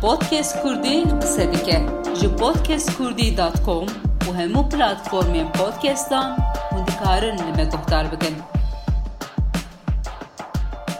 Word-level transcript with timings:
Podcast 0.00 0.62
Kurdî 0.62 1.04
qise 1.20 1.52
dike 1.52 1.82
ji 2.20 2.36
podcastkurdî.com 2.36 3.86
û 4.28 4.30
hemû 4.40 4.62
platformên 4.70 5.52
podcastan 5.52 6.38
hûn 6.70 6.86
dikarin 6.86 7.38
li 7.38 7.52
me 7.56 7.64
guhdar. 7.64 8.06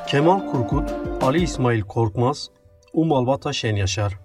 Kemal 0.06 0.40
Kurkut, 0.50 0.90
Ali 1.22 1.42
İsmail 1.42 1.80
Korkmaz 1.80 2.48
û 2.94 3.06
malbata 3.06 3.52
Şenyaşar. 3.52 4.18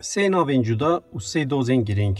Sê 0.00 0.30
navên 0.32 0.62
cuda 0.62 1.00
û 1.14 1.18
sê 1.18 1.50
dozên 1.50 1.84
girîng. 1.84 2.18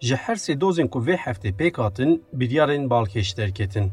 Ji 0.00 0.16
her 0.16 0.36
sê 0.36 0.60
dozên 0.60 0.88
ku 0.88 1.06
vê 1.06 1.16
heftê 1.16 1.56
pêk 1.56 1.82
hatin, 1.82 2.24
biryarên 2.32 2.90
balkêş 2.90 3.36
derketin. 3.36 3.92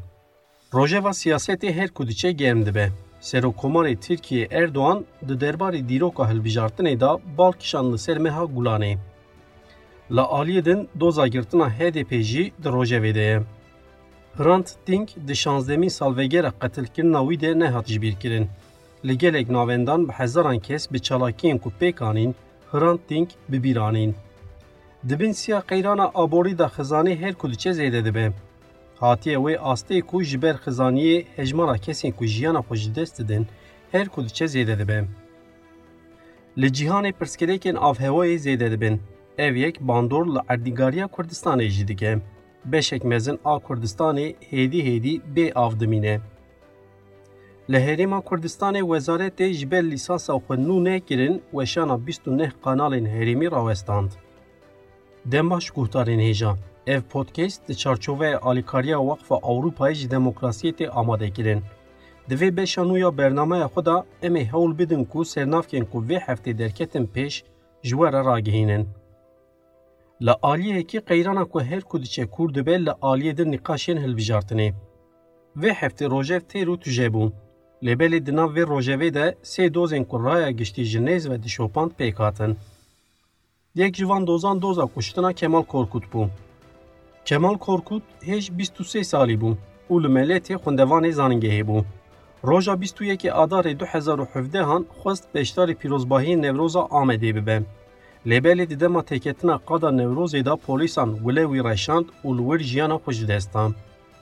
Rojeva 0.73 1.09
siyasetê 1.09 1.73
her 1.73 1.89
ku 1.89 2.07
diçe 2.07 2.31
germ 2.31 2.65
dibe. 2.65 2.91
Serokomarê 3.21 3.95
Tirkiye 3.99 4.47
Erdoğan 4.51 5.05
di 5.27 5.33
derbarê 5.33 5.89
dîroka 5.89 6.23
hilbijartinê 6.31 6.99
da 6.99 7.19
balkişan 7.37 7.93
li 7.93 7.97
ser 7.97 8.17
meha 8.17 8.43
Gulanê. 8.43 8.97
Li 10.11 10.19
aliyê 10.19 10.65
din 10.65 10.89
doza 10.99 11.27
girtina 11.27 11.69
HDP 11.69 12.11
jî 12.21 12.51
di 12.63 12.67
rojevê 12.67 13.15
de 13.15 13.19
ye. 13.19 13.41
Hrant 14.37 14.75
Dink 14.87 15.09
di 15.27 15.35
şanzdemîn 15.35 15.87
salvegera 15.87 16.51
qetilkirina 16.61 17.19
wî 17.19 17.41
de 17.41 17.59
nehat 17.59 17.87
jibîrkirin. 17.87 18.47
Li 19.05 19.17
gelek 19.17 19.49
navendan 19.49 20.07
bi 20.07 20.11
hezaran 20.11 20.59
kes 20.59 20.91
bi 20.93 20.97
çalakiyên 20.97 21.57
ku 21.59 21.71
pêk 21.81 22.03
anîn, 22.03 22.35
Hrant 22.71 23.01
Dink 23.09 23.29
bibîranîn. 23.49 24.15
Dibin 25.09 25.31
siya 25.31 25.61
qeyrana 25.61 26.11
aborî 26.15 26.57
da 26.57 26.65
xizanê 26.65 27.15
her 27.19 27.33
ku 27.33 27.51
diçe 27.51 27.69
zêde 27.69 28.05
dibe. 28.05 28.33
Hatiye 28.99 29.35
wê 29.35 29.57
astê 29.57 30.01
ku 30.01 30.23
ji 30.23 30.41
ber 30.41 30.55
xizaniyê 30.55 31.25
hejmara 31.35 31.77
kesên 31.77 32.11
ku 32.11 32.25
jiyana 32.25 32.61
xwe 32.67 32.75
ji 32.75 32.95
dest 32.95 33.19
didin, 33.19 33.47
her 33.91 34.09
ku 34.09 34.23
diçe 34.25 34.45
zêde 34.45 34.79
dibe. 34.79 34.99
Li 36.57 36.67
cîhanê 36.67 37.11
pirsgirêkên 37.19 37.77
avhewayê 37.89 38.37
zêde 38.45 38.71
dibin. 38.71 39.01
Ev 39.37 39.55
yek 39.55 39.81
bandor 39.81 40.25
li 40.35 40.39
erdîgariya 40.49 41.05
Kurdistanê 41.05 41.67
jî 41.67 41.87
dike. 41.87 42.19
Beşek 42.65 43.03
mezin 43.03 43.39
a 43.45 43.55
Kurdistanê 43.55 44.35
hêdî 44.51 44.81
hêdî 44.87 45.21
bê 45.35 45.53
av 45.53 45.79
dimîne. 45.79 46.21
Li 47.69 47.77
Herêma 47.77 48.19
Kurdistanê 48.23 48.81
wezaretê 48.81 49.51
ji 49.53 49.71
ber 49.71 49.83
lîsansa 49.91 50.33
xwe 50.33 50.55
nû 50.55 50.83
nekirin 50.83 51.41
weşana 51.51 52.07
bîst 52.07 52.27
û 52.27 52.37
neh 52.37 52.51
kanalên 52.63 53.05
herêmî 53.15 53.51
rawestand. 53.51 54.11
Dembaş 55.25 55.69
guhdarên 55.69 56.19
hêja. 56.19 56.55
Ev 56.87 57.01
podcast 57.01 57.67
di 57.67 57.77
çarçoveya 57.77 58.39
alîkariya 58.39 58.97
Waqfa 58.97 59.35
Ewropayê 59.35 59.93
ji 59.93 60.07
demokrasiyê 60.09 60.73
tê 60.73 60.89
amade 60.89 61.31
kirin. 61.31 61.63
Di 62.29 62.35
vê 62.35 62.57
beşa 62.57 62.81
nû 62.81 62.99
ya 62.99 63.17
bernameya 63.17 63.65
xwe 63.65 63.85
da 63.85 64.05
em 64.21 64.35
ê 64.35 64.43
hewl 64.45 64.79
bidin 64.79 65.03
ku 65.05 65.25
sernavkên 65.25 65.85
ku 65.85 65.97
vê 66.07 66.17
heftê 66.19 66.57
derketin 66.57 67.05
pêş 67.15 67.43
ji 67.83 67.95
we 67.99 68.11
re 68.11 68.25
ragihînin. 68.25 68.87
Li 70.21 70.31
aliyekî 70.41 70.99
qeyrana 70.99 71.45
ku 71.45 71.61
her 71.61 71.81
ku 71.81 72.03
diçe 72.03 72.23
kûr 72.23 72.55
dibe 72.55 72.85
li 72.85 72.89
aliyê 72.89 73.37
din 73.37 73.51
nîqaşên 73.51 73.97
hilbijartinê. 74.03 74.73
Vê 75.57 75.71
heftê 75.71 76.09
rojev 76.09 76.41
têr 76.51 76.67
û 76.67 76.79
tuje 76.79 77.07
bû. 77.07 77.31
Lêbelê 77.83 78.25
di 78.25 78.35
nav 78.35 78.49
vê 78.55 78.63
rojevê 78.63 79.13
de 79.13 79.35
sê 79.43 79.73
dozên 79.73 80.05
ku 80.05 80.25
raya 80.25 80.51
giştî 80.51 80.83
ji 80.83 81.05
ve 81.05 81.43
dişopand 81.43 81.91
pêk. 81.99 82.55
Yek 83.75 83.95
ji 83.95 84.05
dozan 84.27 84.61
doza 84.61 84.85
kuştina 84.85 85.33
Kemal 85.33 85.63
Korkut 85.63 86.05
bû. 86.13 86.29
Kemal 87.27 87.57
Korkut 87.57 88.03
hêj 88.21 88.51
23 88.51 89.03
salî 89.03 89.37
bû 89.41 89.55
û 89.89 90.03
li 90.03 90.07
meletê 90.07 90.55
xwendevanê 90.63 91.11
zanîngehê 91.11 91.63
bû. 91.67 91.83
Roja 92.43 92.73
21 92.73 93.31
Adarê 93.43 93.75
2017 93.75 94.57
xwest 95.03 95.23
beşdarê 95.35 95.75
pîrozbahiyên 95.75 96.41
Newroza 96.41 96.79
Amedê 96.79 97.35
bibe. 97.35 97.63
Lêbelê 98.25 98.69
di 98.69 98.79
dema 98.79 98.99
têketina 98.99 99.59
qada 99.65 99.89
Newrozê 99.89 100.45
da 100.45 100.55
polîsan 100.55 101.15
wile 101.15 101.43
wî 101.43 101.63
reşand 101.69 102.05
û 102.25 102.37
li 102.37 102.43
wir 102.49 102.59
jiyana 102.59 102.95
xwe 102.95 103.13
ji 103.13 103.27
destan. 103.27 103.75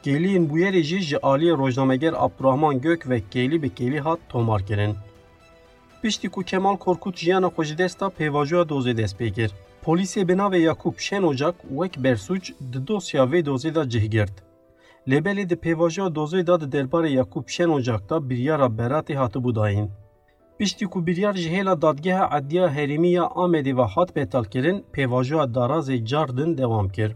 Kêliyên 0.03 0.49
bûyerê 0.49 0.81
jî 0.83 0.99
ji 0.99 1.15
aliyê 1.15 1.57
rojnameger 1.57 2.13
Abdurrahman 2.17 2.81
Gök 2.81 3.09
ve 3.09 3.19
kêlî 3.33 3.61
bi 3.61 3.67
kêlî 3.67 3.99
hat 3.99 4.19
tomar 4.29 4.65
kirin. 4.65 4.95
Piştî 6.01 6.29
ku 6.29 6.43
Kemal 6.43 6.77
Korkut 6.77 7.17
jiyana 7.17 7.47
xwe 7.47 7.63
ji 7.65 7.77
desta 7.77 8.05
pêvajoya 8.05 8.65
dozê 8.69 8.97
dest 8.97 9.21
pê 9.21 9.33
kir. 9.33 9.51
Polîsê 9.85 10.27
bi 10.27 10.33
navê 10.33 10.57
Yakub 10.57 10.97
Şen 10.97 11.23
Ocak 11.23 11.55
wek 11.69 12.03
bersuç 12.03 12.51
di 12.73 12.87
dosya 12.87 13.23
vê 13.23 13.45
dozê 13.45 13.75
da 13.75 13.89
cih 13.89 14.11
girt. 14.11 14.33
Lêbelê 15.07 15.49
di 15.49 15.53
pêvajoya 15.53 16.15
dozê 16.15 16.47
da 16.47 16.61
di 16.61 16.77
derbarê 16.77 17.09
Yakub 17.09 17.47
Şen 17.47 17.69
Ocak 17.69 18.09
da 18.09 18.29
biryara 18.29 18.65
beratê 18.65 19.13
hatibû 19.13 19.55
dayîn. 19.55 19.89
Piştî 20.57 20.85
ku 20.85 21.07
biryar 21.07 21.33
ji 21.33 21.49
hêla 21.49 21.81
dadgeha 21.81 22.39
Ediya 22.39 22.67
Herêmî 22.67 23.07
ya 23.07 23.23
Amedê 23.23 23.77
ve 23.77 23.81
hat 23.81 24.09
pêtalkirin, 24.17 24.83
pêvajoya 24.93 25.53
darazê 25.53 26.05
Cardin 26.05 26.57
dewam 26.57 26.89
kir. 26.89 27.15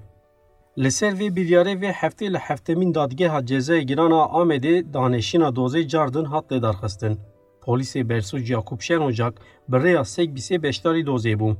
Li 0.78 0.91
ser 0.91 1.13
vê 1.13 1.28
biryarê 1.38 1.81
vê 1.81 1.91
heftê 1.91 2.34
li 2.34 2.38
heftemîn 2.38 2.94
dadgeha 2.96 3.40
cezayê 3.40 3.81
girana 3.81 4.22
Amedê 4.41 4.94
danêşîna 4.94 5.50
dozê 5.56 5.88
Cardin 5.88 6.25
hat 6.25 6.51
lêdarxistin. 6.51 7.18
Polîsê 7.62 8.09
bersuc 8.09 8.53
Yakub 8.53 8.81
Şen 8.81 9.00
Ocak 9.00 9.34
bi 9.69 9.78
rêya 9.78 10.06
sek 10.06 10.30
bîsê 10.30 10.63
beşdarî 10.63 11.03
dozê. 11.03 11.56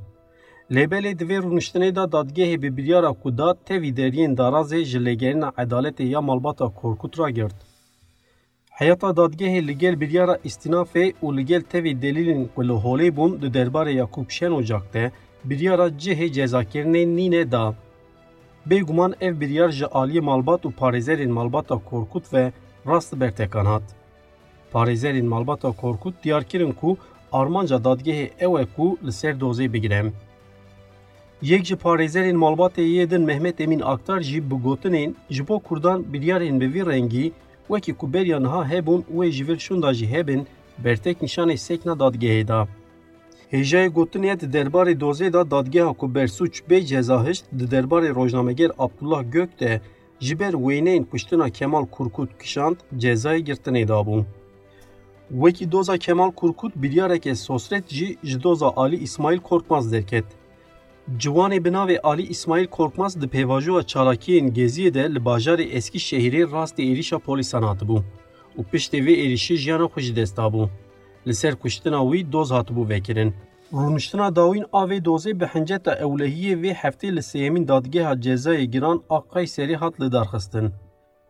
Lêbelê 0.76 1.18
di 1.18 1.24
vê 1.28 1.38
rûniştinê 1.42 1.94
da 1.96 2.04
dadgehê 2.12 2.62
bi 2.62 2.76
biryara 2.76 3.12
ku 3.12 3.38
da 3.38 3.54
tevî 3.64 3.96
deriyên 3.96 4.36
darazê 4.36 4.84
ji 4.84 4.98
lêgerîna 4.98 5.50
edaletê 5.62 6.02
ya 6.02 6.20
malbata 6.20 6.68
Korkut 6.68 7.18
ra 7.18 7.30
girt. 7.30 7.54
Heyata 8.70 9.06
dadgehê 9.06 9.66
li 9.66 9.78
gel 9.78 10.00
biryara 10.00 10.36
îstînafê 10.48 11.14
û 11.22 11.36
li 11.36 11.44
gel 11.46 11.62
tevî 11.62 11.92
delîlên 12.02 12.48
ku 12.54 12.68
li 12.68 12.72
holê 12.72 13.16
bûn 13.16 13.42
di 13.42 13.46
derbarê 13.46 13.92
Yakub 13.92 14.28
Şen 14.28 14.50
Ocak 14.50 14.94
de 14.94 15.12
biryara 15.44 15.88
cihê 15.88 16.32
cezakirinê 16.32 17.16
nîne 17.16 17.52
da. 17.52 17.74
Bêguman 18.66 19.14
ev 19.20 19.40
biryar 19.40 19.70
ji 19.70 19.84
aliyê 19.84 20.20
malbat 20.20 20.64
û 20.64 20.72
parêzerên 20.80 21.32
malbata 21.38 21.78
Korkut 21.78 22.34
ve 22.34 22.52
rast 22.86 23.20
bertekan 23.20 23.66
hat. 23.66 23.82
Parêzerên 24.72 25.26
malbata 25.26 25.72
Korkut 25.72 26.14
diyar 26.24 26.44
kirin 26.44 26.72
ku 26.72 26.96
armanca 27.32 27.76
dadgehê 27.76 28.30
ew 28.40 28.60
e 28.62 28.66
ku 28.76 28.98
li 29.06 29.12
ser 29.12 29.34
dozê 29.40 29.72
bigire. 29.72 30.12
Parêzerên 31.42 32.36
malbatê 32.36 32.82
yê 32.82 33.10
din 33.10 33.22
Mehmet 33.22 33.60
Emin 33.60 33.80
Aktar 33.80 34.20
jî 34.20 34.50
bi 34.50 34.54
gotinên 34.54 35.14
ji 35.30 35.48
bo 35.48 35.58
Kurdan 35.58 36.04
biryarên 36.12 36.60
bi 36.60 36.74
vî 36.74 36.86
rengî 36.86 37.32
wekî 37.68 37.94
ku 37.94 38.12
beriya 38.12 38.40
niha 38.40 38.70
hebûn 38.70 39.04
wê 39.16 39.30
ji 39.30 39.48
vir 39.48 39.58
şunda 39.58 39.94
jî 39.94 40.06
hebin 40.06 40.46
bertek 40.84 41.22
nîşanê 41.22 41.56
sekna 41.56 41.92
dadgehê 41.92 42.48
da. 42.48 42.68
Hêjayê 43.52 43.88
gotinê 43.88 44.40
di 44.40 44.46
derbarê 44.58 45.00
dozê 45.00 45.32
da 45.32 45.50
dadgeha 45.50 45.92
ku 45.92 46.14
bersuç 46.14 46.62
bê 46.70 46.84
cezahişt 46.84 47.44
di 47.58 47.64
derbarê 47.64 48.14
rojnameger 48.14 48.70
Abdullah 48.78 49.32
Gök 49.32 49.60
de 49.60 49.80
ji 50.20 50.40
ber 50.40 50.52
wêneyên 50.52 51.04
kuştina 51.04 51.50
Kemal 51.50 51.86
Kurkut 51.86 52.38
kişand 52.38 52.76
cezayê 52.96 53.40
girtinê 53.48 53.88
dabû. 53.88 54.24
Wekî 55.28 55.72
doza 55.72 55.98
Kemal 55.98 56.30
Kurkut 56.30 56.76
biryareke 56.76 57.34
sosret 57.34 57.88
jî 57.88 58.16
ji 58.24 58.42
doza 58.42 58.72
Ali 58.76 58.96
İsmail 58.96 59.38
Korkmaz 59.38 59.92
derket. 59.92 60.24
جوان 61.18 61.58
بناو 61.58 61.90
علی 62.04 62.26
اسماعیل 62.30 62.66
کورکماز 62.66 63.18
د 63.18 63.24
پیواجو 63.30 63.82
چالاکی 63.82 64.38
ان 64.38 64.48
گیزی 64.48 64.90
ده 64.90 65.08
ل 65.08 65.18
بازار 65.18 65.58
اسکی 65.60 65.98
شهری 65.98 66.44
راست 66.44 66.78
ایریشا 66.78 67.18
پولیسانات 67.18 67.84
بو. 67.84 68.02
او 68.56 68.62
پشت 68.62 68.94
وی 68.94 69.14
ایریشی 69.14 69.56
جانو 69.56 69.88
خوش 69.88 70.10
دستا 70.10 70.48
بو. 70.48 70.68
ل 71.26 71.32
سر 71.32 71.54
کوشتنا 71.54 72.04
وی 72.04 72.22
دوز 72.22 72.52
هات 72.52 72.72
بو 72.72 72.84
وکرین 72.90 73.32
رونشتنا 73.72 74.30
داوین 74.30 74.64
آوی 74.72 75.00
دوزی 75.00 75.32
به 75.32 75.46
حنجت 75.46 75.88
اولهی 75.88 76.54
وی 76.54 76.70
هفته 76.70 77.10
ل 77.10 77.20
سیمین 77.20 77.64
دادگه 77.64 78.06
ها 78.06 78.14
جزای 78.14 78.68
گران 78.70 79.00
آقای 79.08 79.46
سری 79.46 79.74
هات 79.74 80.00
ل 80.00 80.08
درخستن. 80.08 80.72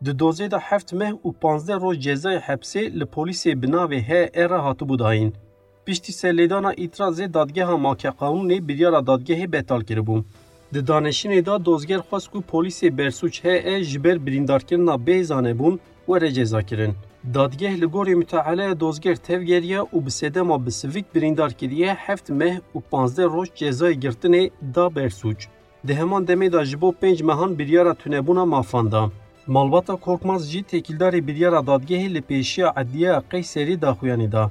د 0.05 0.09
دوزی 0.11 0.49
د 0.49 0.55
هفت 0.61 0.95
مه 0.95 1.19
او 1.23 1.33
15 1.33 1.75
روز 1.75 1.99
جزای 1.99 2.37
حبسی 2.37 2.89
ل 2.89 3.05
پولیس 3.05 3.47
بناوی 3.47 4.01
ه 4.01 4.31
ار 4.35 4.53
هات 4.53 4.85
بو 4.85 4.97
داین. 4.97 5.33
پیشتی 5.85 6.13
سلیدانا 6.13 6.69
ایتراز 6.69 7.21
دادگه 7.21 7.65
ما 7.85 7.94
که 7.94 8.11
قانونی 8.11 8.61
بریارا 8.61 9.00
دادگه 9.00 9.47
بیتال 9.47 9.82
کرده 9.82 10.00
بوم. 10.00 10.25
د 10.75 10.77
دانشین 10.85 11.41
دا 11.41 11.59
دوزگر 11.59 11.99
خواست 11.99 12.32
که 12.32 12.41
پولیس 12.50 12.85
برسوچ 12.85 13.35
هه 13.44 13.81
جبر 13.91 14.19
بریندار 14.19 14.61
به 14.69 14.97
بیزانه 14.97 15.55
بون 15.55 15.75
و 16.09 16.15
رجزا 16.15 16.62
کرن. 16.62 16.93
دادگه 17.35 17.71
لگوری 17.82 18.15
متعاله 18.15 18.75
دوزگر 18.75 19.15
تفگیریه 19.15 19.81
و 19.81 20.00
بسیده 20.00 20.43
ما 20.43 20.59
بسیفیک 20.59 21.05
بریندار 21.15 21.53
کریه 21.53 21.97
هفت 22.06 22.31
مه 22.31 22.61
و 22.75 22.79
پانزده 22.91 23.25
روش 23.25 23.49
جزای 23.55 23.99
گرتنه 23.99 24.50
دا 24.75 24.88
برسوچ. 24.88 25.41
ده 25.87 25.94
همان 25.94 26.25
دمه 26.25 26.49
دا 26.49 26.65
جبو 26.65 26.93
پنج 26.93 27.23
مهان 27.23 27.50
بریارا 27.59 27.93
تونبونا 28.00 28.44
مافانده. 28.44 29.03
مالباتا 29.49 29.97
کورکماز 29.97 30.50
جی 30.50 30.62
تکیلداری 30.62 31.21
بریارا 31.21 31.61
دادگه 31.61 32.09
لپیشی 32.09 32.62
عدیه 32.62 33.12
قیسری 33.31 33.76
دا 33.76 33.94
خویانی 33.94 34.29
دا. 34.35 34.50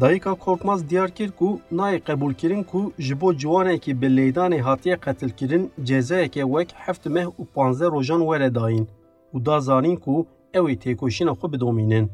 Dayika 0.00 0.34
Korkmaz 0.34 0.90
diyar 0.90 1.10
kir 1.10 1.30
ku 1.30 1.60
nayê 1.72 2.00
qebûlkirin 2.00 2.64
ku 2.64 2.92
ji 2.98 3.20
bo 3.20 3.36
ciwanekî 3.36 4.00
bi 4.00 4.06
lêdanê 4.06 4.60
hatiye 4.60 4.96
qetilkirin 5.00 5.70
cezayeke 5.82 6.42
wek 6.42 6.74
heft 6.74 7.06
meh 7.06 7.26
û 7.40 7.46
panzdeh 7.54 7.90
rojan 7.92 8.20
were 8.20 8.54
dayîn 8.54 8.86
û 9.34 9.46
da 9.46 9.60
zanîn 9.60 9.96
ku 9.96 10.26
ew 10.54 10.66
ê 10.72 10.76
têkoşîna 10.78 11.32
xwe 11.38 11.52
bidomînin. 11.52 12.10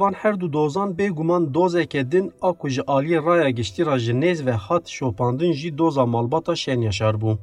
Van 0.00 0.12
her 0.12 0.40
du 0.40 0.52
dozan 0.52 0.90
bêguman 0.98 1.54
dozeke 1.54 2.12
din 2.12 2.32
a 2.40 2.52
ku 2.52 2.68
ji 2.68 2.82
raya 3.26 3.50
giştîra 3.50 3.98
ji 3.98 4.12
nêz 4.12 4.46
ve 4.46 4.52
hat 4.52 4.88
şopandin 4.88 5.52
jî 5.52 5.78
doza 5.78 6.06
malbata 6.06 6.56
şenyaşar 6.56 7.14
bû. 7.14 7.38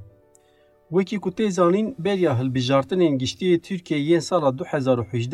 Wekî 0.89 1.19
ku 1.19 1.29
tê 1.29 1.51
zanîn 1.51 1.95
berya 1.99 2.39
hilbijartinên 2.39 3.17
giştiyê 3.17 3.59
Tirkiyeyê 3.59 4.13
yên 4.13 4.19
sala 4.19 4.49
2018 4.49 5.31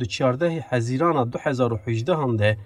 di 0.00 0.04
çardehê 0.04 0.60
hezîrana 0.60 1.22
2018 1.22 2.06
de 2.06 2.56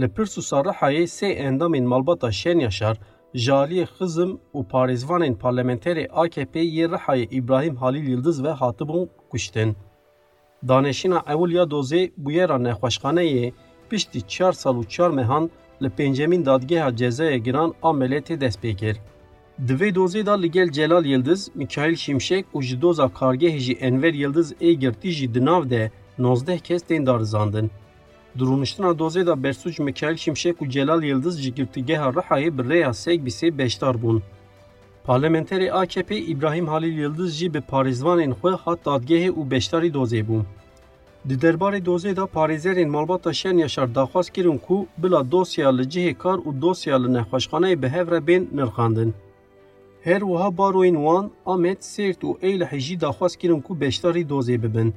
li 0.00 0.08
Pirsûsa 0.14 0.58
Rihayê 0.64 1.06
sê 1.06 1.28
endamên 1.46 1.84
malbata 1.84 2.32
şenyaşar 2.32 2.96
Jaliyê 3.34 3.86
Xizm 3.96 4.30
û 4.54 4.58
parêzvanên 4.72 5.34
parlamenterê 5.44 6.08
AKP 6.08 6.60
yê 6.60 6.86
Rihayê 6.94 7.26
İbrahim 7.30 7.76
Halil 7.76 8.08
Yıldız 8.08 8.44
ve 8.44 8.50
hatibûn 8.50 9.08
kuştin. 9.30 9.76
Danêşîna 10.68 11.32
ewliya 11.32 11.62
dozê 11.62 12.12
bûyera 12.24 12.58
nexweşxaneyê 12.68 13.52
piştî 13.90 14.28
çar 14.28 14.52
sal 14.52 14.76
û 14.76 14.88
çar 14.88 15.10
mehan 15.10 15.50
li 15.82 15.86
pêncemîn 15.86 16.46
dadgeha 16.46 16.96
cezaya 16.96 17.36
giran 17.36 17.74
a 17.82 17.90
meletê 17.90 18.40
dest 18.40 18.64
pê 18.64 18.76
kir. 18.76 18.96
Di 19.68 19.72
vê 19.72 19.94
dozê 19.94 20.26
da 20.26 20.32
li 20.32 20.50
gel 20.50 20.70
Celal 20.70 21.04
Yıldız, 21.04 21.50
Mikail 21.54 21.96
Şimşek 21.96 22.46
û 22.54 22.62
ji 22.62 22.82
doza 22.82 23.04
kargehê 23.04 23.58
jî 23.58 23.72
Enver 23.72 24.14
Yıldız 24.14 24.52
ê 24.52 24.72
girtî 24.72 25.10
jî 25.10 25.34
di 25.34 25.44
nav 25.44 25.70
de 25.70 25.90
19 26.18 26.62
kes 26.62 26.82
tên 26.82 27.06
darizandin. 27.06 27.70
Di 28.38 28.44
rûniştina 28.44 28.98
dozê 28.98 29.26
da 29.26 29.42
Bersuc 29.42 29.82
Mikail 29.82 30.16
Şimşek 30.16 30.56
û 30.56 30.68
Celal 30.68 31.02
Yıldız 31.02 31.40
ji 31.40 31.54
girtîgeha 31.54 32.08
Rihayê 32.08 32.58
bi 32.58 32.62
rêya 32.62 32.94
sek 32.94 33.20
bîsê 33.20 33.58
beşdar 33.58 33.94
bûn. 34.02 34.22
Parlamenterê 35.06 35.70
AKP 35.72 36.18
İbrahim 36.18 36.68
Halil 36.68 36.98
Yıldız 36.98 37.34
jî 37.34 37.54
bi 37.54 37.58
parêzvanên 37.58 38.56
hat 38.56 38.86
dadgehê 38.86 39.30
û 39.30 39.50
beşdarî 39.50 39.92
dozê 39.92 40.26
bû. 40.28 40.42
Di 41.28 41.34
derbarê 41.34 41.84
dozê 41.84 42.16
da 42.16 42.22
parêzerên 42.22 42.86
malbata 42.86 43.32
şen 43.32 43.56
yaşar 43.56 43.94
daxwaz 43.94 44.30
kirin 44.30 44.58
ku 44.58 44.86
bila 44.98 45.30
dosya 45.30 45.76
li 45.76 46.14
kar 46.14 46.38
û 46.38 46.60
dosya 46.60 47.02
li 47.02 47.14
nexweşxaneyê 47.14 47.82
bi 47.82 47.88
hev. 47.88 48.08
Her 50.02 50.20
wiha 50.20 50.58
baroyên 50.58 50.94
wan 50.94 51.30
Amet 51.46 51.80
Sêrt 51.80 52.20
û 52.22 52.40
Eylehê 52.40 52.78
jî 52.78 53.00
daxwaz 53.00 53.36
kirin 53.36 53.60
ku 53.60 53.80
beşdarî 53.80 54.22
dozê 54.28 54.62
bibin. 54.62 54.94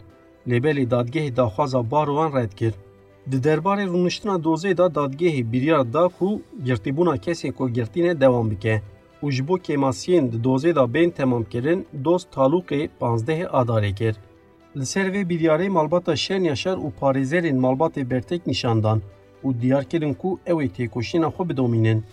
Lêbelê 0.47 0.89
dadgehê 0.89 1.35
daxwaza 1.35 1.91
barowan 1.91 2.33
red 2.33 2.51
kir. 2.51 2.73
Di 3.31 3.37
derbarê 3.43 3.85
rûniştina 3.87 4.35
dozê 4.43 4.77
da 4.77 4.85
dadgehê 4.95 5.51
biryar 5.51 5.93
da 5.93 6.07
ku 6.07 6.41
girtîbûna 6.65 7.15
kesên 7.17 7.51
ku 7.51 7.69
girtîne 7.69 8.21
dewam 8.21 8.51
bike. 8.51 8.81
û 9.23 9.31
ji 9.31 9.47
bo 9.47 9.55
kemasiyên 9.55 10.31
di 10.31 10.37
dozê 10.47 10.75
da 10.75 10.93
bên 10.93 11.09
temamkirin 11.09 11.87
dost 12.05 12.27
talûqê 12.35 12.89
15 13.01 13.39
adarê 13.39 13.95
kir. 13.95 14.15
Li 14.77 14.85
ser 14.85 15.05
vê 15.13 15.29
biryarê 15.29 15.69
malbata 15.69 16.15
şen 16.15 16.43
yaşar 16.43 16.77
û 16.77 16.91
parêzerên 17.01 17.57
malbatê 17.59 18.09
bertek 18.09 18.47
nîşandan 18.47 19.01
û 19.43 19.61
diyar 19.61 19.83
kirin 19.83 20.13
ku 20.13 20.39
ew 20.45 20.65
ê 20.65 20.69
têkoşîna 20.69 21.29
xwe 21.33 21.49
bidomînin. 21.49 22.03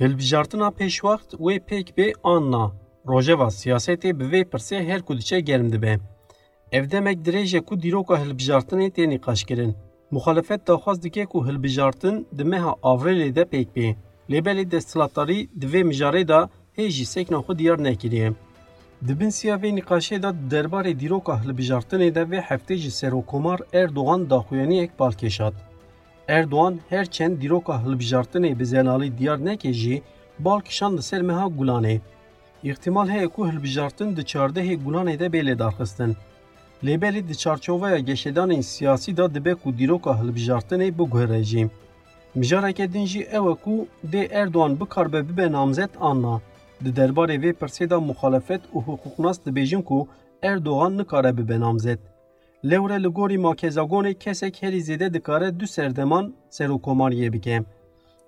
Hilbijartina 0.00 0.68
pêşwaxt 0.68 1.30
wê 1.44 1.60
pêk 1.60 1.86
bê 1.96 2.12
an 2.22 2.52
na. 2.52 2.72
Rojeva 3.08 3.46
siyasetê 3.46 4.18
bi 4.18 4.24
vê 4.24 4.44
pirsê 4.44 4.84
her 4.88 5.02
ku 5.02 5.16
diçe 5.18 5.40
germ 5.40 5.72
dibe. 5.72 5.98
Ev 6.72 6.90
demek 6.90 7.18
dirêje 7.18 7.60
ku 7.60 7.82
dîroka 7.82 8.14
hilbijartinê 8.22 8.90
tê 8.90 9.08
nîqaşkirin. 9.08 9.76
Muxalefet 10.10 10.66
daxwaz 10.66 11.02
dike 11.02 11.24
ku 11.26 11.46
hilbijartin 11.46 12.26
di 12.38 12.44
meha 12.44 12.72
avrêlê 12.82 13.34
de 13.34 13.44
pêk 13.52 13.68
bê. 13.76 13.94
Lêbelê 14.30 14.70
desthilatdarî 14.70 15.48
di 15.60 15.66
vê 15.72 15.82
mijarê 15.90 16.28
da 16.28 16.50
hê 16.76 16.88
jî 16.88 17.06
sekna 17.06 17.38
xwe 17.38 17.58
diyar 17.58 17.84
nekiriye. 17.84 18.32
Di 19.06 19.20
bin 19.20 19.30
siya 19.30 19.56
vê 19.56 19.70
nîqaşê 19.78 20.22
da 20.22 20.30
derbarê 20.50 21.00
dîroka 21.00 21.34
hilbijartinê 21.42 22.14
de 22.14 22.22
vê 22.30 22.40
heftê 22.40 22.76
ji 22.76 22.90
Serokomar 22.90 23.60
Erdogan 23.72 24.30
daxuyaniyek 24.30 24.90
balkêşat. 24.98 25.52
Erdogan 26.28 26.80
her 26.88 27.06
çend 27.10 27.42
dîroka 27.42 27.72
hilbijartinê 27.72 28.58
bi 28.58 28.66
zelalî 28.66 29.18
diyar 29.18 29.44
neke 29.44 29.72
jî 29.72 30.02
balkişan 30.38 30.96
li 30.96 31.02
ser 31.02 31.22
meha 31.22 31.46
Gulanê. 31.46 32.00
İhtimal 32.62 33.08
heye 33.08 33.28
ku 33.28 33.48
hilbijartin 33.48 34.16
di 34.16 34.20
çardehê 34.20 34.74
Gulanê 34.84 35.18
de 35.18 35.26
bê 35.26 35.40
lêdarxistin. 35.46 36.16
Lêbelê 36.84 37.28
di 37.28 37.36
çarçoveya 37.38 37.98
geşedanên 37.98 38.60
siyasî 38.60 39.16
da 39.16 39.34
dibe 39.34 39.54
ku 39.54 39.78
dîroka 39.78 40.10
hilbijartinê 40.10 40.98
biguhere 40.98 41.44
jî. 41.44 41.70
Mijareke 42.34 42.92
din 42.92 43.04
jî 43.04 43.20
ew 43.20 43.50
e 43.52 43.54
ku 43.64 43.88
dê 44.12 44.22
Erdogan 44.32 44.80
bikarbe 44.80 45.28
bibe 45.28 45.52
namzet 45.52 45.90
anna. 46.00 46.40
Di 46.84 46.88
derbarê 46.88 47.36
vê 47.42 47.52
pirsê 47.52 47.90
da 47.90 48.00
muxalefet 48.00 48.60
û 48.74 48.76
hukuknas 48.86 49.38
dibêjin 49.46 49.82
ku 49.82 50.08
Erdogan 50.42 50.98
nikare 50.98 51.36
bibe 51.36 51.60
namzet. 51.60 52.00
Lewre 52.64 53.02
li 53.02 53.08
gorî 53.08 53.38
makezagonê 53.38 54.14
kesek 54.14 54.62
herî 54.62 54.80
zêde 54.80 55.14
dikare 55.14 55.60
du 55.60 55.66
serdeman 55.66 56.34
serokkomariyê 56.50 57.32
bike. 57.32 57.62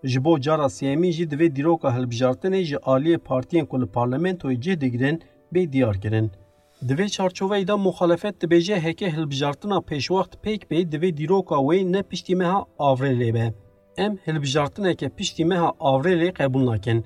Ji 0.05 0.25
bo 0.25 0.41
cara 0.41 0.65
sêmî 0.65 1.11
jî 1.13 1.25
divê 1.31 1.57
dîroka 1.57 1.89
hilbijartinê 1.89 2.63
ji 2.63 2.77
aliyê 2.77 3.19
partiyên 3.19 3.67
ku 3.67 3.81
li 3.83 3.87
parlamentoyê 3.87 4.61
cih 4.61 4.81
digirin 4.81 5.23
bê 5.55 5.73
diyar 5.73 6.01
kirin. 6.01 6.31
د 6.89 6.91
وی 6.99 7.09
چارچوې 7.17 7.79
مخالفت 7.89 8.35
د 8.43 8.49
بيجه 8.53 8.77
هکې 8.87 9.15
هلبجارتنا 9.17 9.77
پېښ 9.91 10.05
وخت 10.17 10.33
پېک 10.45 10.61
پې 10.71 10.79
د 10.93 10.95
دیروکا 11.19 11.59
وې 11.67 11.81
نه 11.95 12.01
پښتمه 12.11 12.47
ها 12.53 12.59
اورلې 12.87 13.31
به 13.37 13.47
ام 14.05 14.13
هلبجارتنا 14.27 14.91
کې 14.99 15.09
پښتمه 15.19 15.57
ها 15.63 15.69
اورلې 15.91 16.29
قبول 16.39 16.65
نکن 16.71 16.99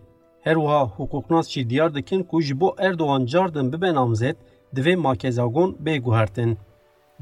هر 0.46 0.56
وها 0.62 0.81
حقوقناس 0.96 1.52
چی 1.52 1.61
دیار 1.73 1.90
د 1.96 2.06
کین 2.08 2.23
کوج 2.31 2.52
بو 2.61 2.69
اردوغان 2.87 3.28
جاردن 3.32 3.67
به 3.73 3.82
بنامزت 3.84 4.37
د 4.75 4.76
وی 4.87 4.96
ماکزاګون 5.06 5.70
به 5.84 6.02
ګوهرتن 6.06 6.50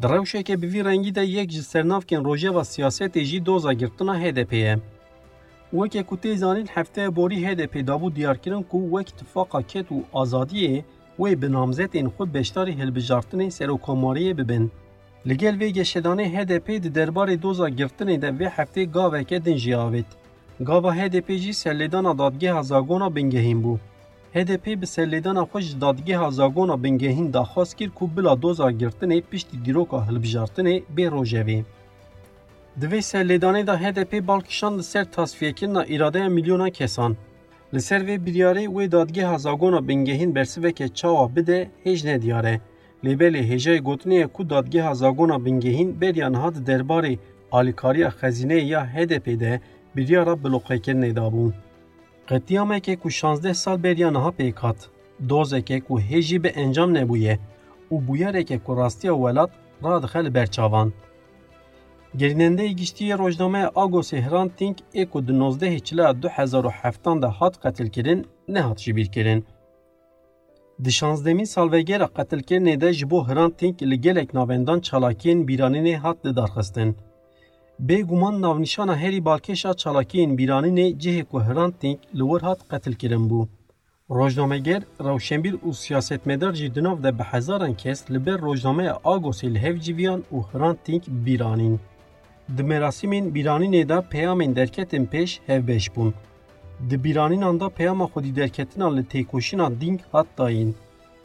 که 0.02 0.24
شه 0.30 0.40
کې 0.46 0.54
به 0.62 1.12
د 1.18 1.20
یک 1.36 1.48
جسترناف 1.56 2.02
کن 2.10 2.20
روژه 2.28 2.50
و 2.56 2.64
سیاست 2.74 3.16
ایجی 3.20 3.38
دوزا 3.48 3.72
ګرتنا 3.80 4.14
هدپې 4.24 4.62
وکه 5.78 6.00
کوتې 6.08 6.32
ځانین 6.42 6.66
هفته 6.76 7.02
بوري 7.16 7.38
هدپې 7.46 7.80
دابو 7.88 8.08
دیار 8.18 8.36
کین 8.42 8.62
کو 8.70 8.78
وکه 8.94 9.12
اتفاقا 9.14 9.60
کېتو 9.70 9.96
آزادیه. 10.22 10.84
وی 11.18 11.34
به 11.34 11.48
نامزد 11.48 11.88
این 11.92 12.08
خود 12.08 12.32
بشتاری 12.32 12.72
هل 12.72 13.02
این 13.32 13.50
سر 13.50 13.70
و 13.70 13.78
کماری 13.82 14.34
ببین. 14.34 14.70
لگل 15.26 15.56
وی 15.56 15.72
گشدانی 15.72 16.24
هده 16.24 16.58
درباره 16.58 16.78
دربار 16.78 17.34
دوزا 17.34 17.70
گفتنی 17.70 18.18
ده 18.18 18.30
وی 18.30 18.44
حفته 18.44 18.86
گاوه 18.86 19.24
که 19.24 19.38
دن 19.38 19.56
جیاوید. 19.56 20.06
گاوه 20.64 20.94
هده 20.94 21.20
پی 21.20 21.38
جی 21.38 21.52
سلیدان 21.52 22.16
دادگی 22.16 22.46
ها 22.46 22.62
زاگونا 22.62 23.08
بینگهین 23.08 23.62
بو. 23.62 23.78
هده 24.34 24.56
پی 24.56 24.76
به 24.76 24.86
سلیدان 24.86 25.44
خوش 25.44 25.70
دادگی 25.70 26.12
ها 26.12 26.30
زاگونا 26.30 26.76
بینگهین 26.76 27.30
دا 27.30 27.44
خواست 27.44 27.76
کر 27.76 27.90
که 27.98 28.06
بلا 28.06 28.34
دوزا 28.34 28.72
گفتنی 28.72 29.20
پیش 29.20 29.44
دی 29.50 29.58
گروکا 29.66 30.06
بی 30.94 31.06
رو 31.06 31.24
جوی. 31.24 31.64
دوی 32.80 33.00
سلیدانه 33.00 33.62
دا 33.62 33.76
هده 33.76 34.04
پی 34.04 34.20
بالکشان 34.20 34.82
سر 34.82 35.04
تصفیه 35.04 35.52
کرنا 35.52 35.80
اراده 35.80 36.28
میلیونان 36.28 36.70
کسان. 36.70 37.16
لسر 37.74 38.02
وی 38.04 38.18
بریاره 38.18 38.68
وی 38.68 38.88
دادگی 38.88 39.20
هزاگونا 39.20 39.80
بینگهین 39.80 40.32
برسوه 40.32 40.70
که 40.72 40.88
چاوا 40.88 41.26
بده 41.26 41.70
هیچ 41.84 42.06
دیاره. 42.06 42.60
لیبل 43.02 43.36
هیجای 43.36 43.80
گوتنه 43.80 44.26
کو 44.26 44.44
دادگی 44.44 44.78
هزاگونا 44.78 45.38
بینگهین 45.38 45.92
بریان 45.92 46.34
هاد 46.34 46.54
درباره 46.64 47.18
آلیکاری 47.50 48.08
خزینه 48.08 48.58
یا 48.64 48.80
هده 48.80 49.18
پیده 49.18 49.60
بریارا 49.94 50.34
بلوقه 50.34 50.78
کرنه 50.78 51.12
دابون. 51.12 51.52
قطیامه 52.28 52.80
که 52.80 52.96
کو 52.96 53.10
شانزده 53.10 53.52
سال 53.52 53.76
بریان 53.76 54.16
ها 54.16 54.30
پیکات. 54.30 54.88
دوزه 55.28 55.60
که 55.62 55.80
کو 55.80 55.98
هیجی 55.98 56.38
به 56.38 56.52
انجام 56.56 56.96
نبویه. 56.96 57.38
او 57.88 58.00
بویاره 58.00 58.44
که 58.44 58.58
کو 58.58 58.74
راستی 58.74 59.08
ولاد 59.08 59.50
راد 59.82 60.06
خل 60.06 60.28
برچاوان. 60.28 60.92
Gerînendeyê 62.20 62.72
giştiyê 62.80 63.18
rojnameya 63.18 63.68
Agosê 63.68 64.18
Hrant 64.26 64.60
Dînk 64.60 64.78
ê 64.94 65.06
ku 65.06 65.28
di 65.28 65.32
19 65.32 65.84
çila 65.84 66.14
2007 66.14 67.22
de 67.22 67.26
hat 67.26 67.62
qetilkirin 67.62 68.26
nehat 68.48 68.78
jî 68.78 68.96
bîrkirin. 68.96 69.44
Di 70.84 70.92
şanzdemîn 70.92 71.44
salvegera 71.44 72.04
qetilkirinê 72.04 72.80
de 72.80 72.92
ji 72.92 73.10
bo 73.10 73.28
Hrant 73.28 73.60
Dînk 73.60 73.82
li 73.82 74.00
gelek 74.00 74.34
navendan 74.34 74.80
çalakiyên 74.80 75.46
bîranînê 75.48 75.96
hat 75.96 76.26
lidarxistin. 76.26 76.96
Bêguman 77.80 78.42
navnîşana 78.42 78.96
herî 78.96 79.18
balkêşa 79.18 79.76
çalakiyên 79.76 80.38
bîranînê 80.38 80.98
cihê 80.98 81.24
ku 81.24 81.40
Hrant 81.40 81.82
Dînk 81.82 82.00
li 82.14 82.24
wir 82.30 82.40
hat 82.40 82.68
qetilkirin 82.68 83.30
bû. 83.30 83.48
Rojnameger, 84.10 84.82
rewşenbîr 85.00 85.54
û 85.54 85.74
siyasetmedar 85.74 86.52
jî 86.52 86.74
di 86.74 86.84
nav 86.84 87.02
de 87.02 87.18
bi 87.18 87.22
hezaran 87.22 87.74
kes 87.74 88.10
li 88.10 88.26
ber 88.26 88.40
rojnameya 88.40 88.92
Agosê 89.04 89.54
li 89.54 89.58
hev 89.58 89.76
civiyan 89.78 90.22
û 90.32 90.42
Hrant. 90.52 90.88
Di 92.48 92.62
merasîmên 92.62 93.34
bîranînê 93.34 93.88
de 93.88 93.98
peyamên 94.10 94.56
derketin 94.56 95.04
pêş 95.06 95.40
hevbeş 95.46 95.88
bûn. 95.88 96.12
Di 96.90 97.04
bîranînan 97.04 97.60
da 97.60 97.68
peyama 97.68 98.04
xwedî 98.04 98.36
derketina 98.36 98.94
li 98.94 99.00
têkoşîna 99.00 99.80
dînk 99.80 100.00
hat 100.12 100.26
dayîn. 100.38 100.74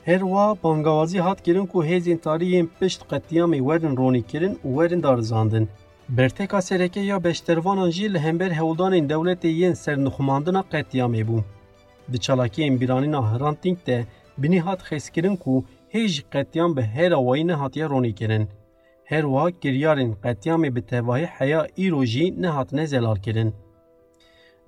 Her 0.04 0.20
wiha 0.20 0.56
bangawazî 0.64 1.20
hat 1.22 1.44
kirin 1.44 1.66
ku 1.66 1.86
hêzên 1.86 2.20
tarîyên 2.20 2.68
pişt 2.80 3.02
qetiyamê 3.12 3.60
werin 3.68 3.98
ronîkirin 3.98 4.56
û 4.66 4.68
werin 4.78 5.04
darizandin. 5.04 5.70
Berteka 6.10 6.62
sereke 6.62 7.00
ya 7.00 7.24
beştervanan 7.24 7.90
jî 7.90 8.14
li 8.14 8.20
hember 8.20 8.52
hewldanên 8.52 9.10
dewletê 9.10 9.48
yên 9.48 9.74
sernixumandina 9.74 10.64
qetiyamê 10.72 11.24
bû. 11.28 11.40
Di 12.12 12.18
çalakiyên 12.18 12.80
bîranîna 12.82 13.22
Hrant 13.32 13.64
Dînk 13.64 13.88
de 13.88 14.06
binî 14.38 14.60
hat 14.60 14.82
xeskirin 14.82 15.36
ku 15.36 15.66
hêj 15.94 16.24
qetiyan 16.32 16.78
bi 16.78 16.82
hera 16.82 17.18
wayî 17.18 17.48
nehatiye 17.48 17.90
ronîkirin. 17.90 18.50
Her 19.10 19.24
wa 19.24 19.50
giryarên 19.50 20.12
qetiyamê 20.24 20.76
bi 20.76 20.82
tevahî 20.82 21.26
heya 21.26 21.68
îro 21.78 22.06
jî 22.06 22.42
nehatine 22.42 22.88
zelal 22.88 23.16
kirin. 23.16 23.54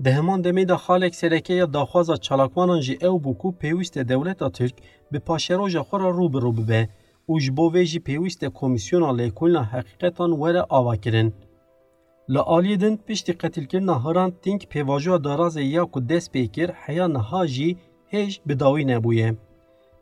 Di 0.04 0.10
heman 0.12 0.44
demê 0.44 0.68
de 0.68 0.78
xalek 0.86 1.16
serekeya 1.16 1.74
daxwaza 1.74 2.18
çalakvanan 2.18 2.82
jî 2.86 2.94
ew 3.08 3.16
bû 3.24 3.38
ku 3.38 3.50
pêwîst 3.62 4.00
e 4.02 4.10
dewleta 4.10 4.52
Tirk 4.52 4.76
bi 5.12 5.20
paşeroja 5.20 5.82
xwe 5.88 5.98
re 6.00 6.10
rû 6.18 6.34
bi 6.34 6.38
rû 6.46 6.52
bibe 6.58 6.82
û 7.32 7.40
ji 7.44 7.58
bo 7.58 7.66
vê 7.74 7.84
jî 7.92 8.00
pêwîst 8.08 8.46
e 8.48 8.50
Komîsyona 8.60 9.12
Lêkolîna 9.20 9.64
Heqîqetan 9.74 10.32
were 10.42 10.64
avakirin. 10.78 11.30
Li 12.34 12.42
aliyê 12.56 12.80
din 12.82 12.96
piştî 13.08 13.34
qetilkirina 13.42 13.96
Hrant 14.04 14.34
Dînk 14.44 14.62
pêvajoya 14.72 15.20
darazê 15.28 15.64
ya 15.76 15.84
ku 15.86 16.10
dest 16.10 16.36
pê 16.36 16.48
kir 16.56 16.70
heya 16.84 17.08
niha 17.08 17.48
jî 17.48 17.70
hêj 18.12 18.32
bi 18.48 18.60
dawî 18.60 18.84
nebûye. 18.92 19.30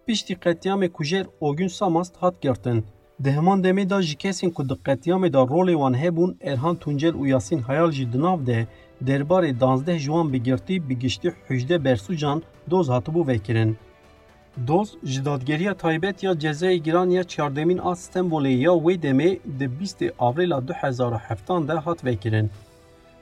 Piştî 0.05 0.33
qetiyamê 0.33 0.89
ku 0.95 1.03
jêr 1.03 1.25
Ogün 1.41 1.67
Samast 1.67 2.13
hat 2.21 2.41
girtin. 2.41 2.85
Di 3.23 3.31
heman 3.31 3.63
demê 3.63 3.89
de 3.89 4.01
ji 4.01 4.15
kesên 4.15 4.49
ku 4.49 4.69
di 4.69 4.73
qetiyamê 4.73 5.33
de 5.33 5.37
rolê 5.37 5.73
wan 5.73 5.93
hebûn 5.93 6.37
Erhan 6.41 6.75
Tuncel 6.75 7.13
û 7.13 7.27
Yasîn 7.27 7.59
Hayal 7.59 7.91
jî 7.91 8.13
di 8.13 8.21
nav 8.21 8.45
de 8.45 8.67
derbarê 9.07 9.59
danzdeh 9.59 9.97
ji 9.97 10.05
wan 10.05 10.33
bigirtî 10.33 10.89
bi 10.89 10.99
giştî 10.99 11.29
hûjde 11.47 11.83
bersûcan 11.85 12.41
doz 12.69 12.89
hatibû 12.89 13.27
vekirin. 13.27 13.77
Doz 14.67 14.97
ji 15.03 15.25
dadgeriya 15.25 15.73
taybet 15.73 16.23
ya 16.23 16.31
cezayê 16.31 16.75
giran 16.75 17.09
ya 17.09 17.23
çardemîn 17.23 17.77
a 17.77 17.91
Stenbolê 17.91 18.53
ya 18.65 18.71
wê 18.71 19.01
demê 19.01 19.39
di 19.59 19.65
bîstê 19.65 20.11
avrêla 20.11 20.67
2007 20.67 21.67
de 21.67 21.73
hat 21.73 22.05
vekirin. 22.05 22.49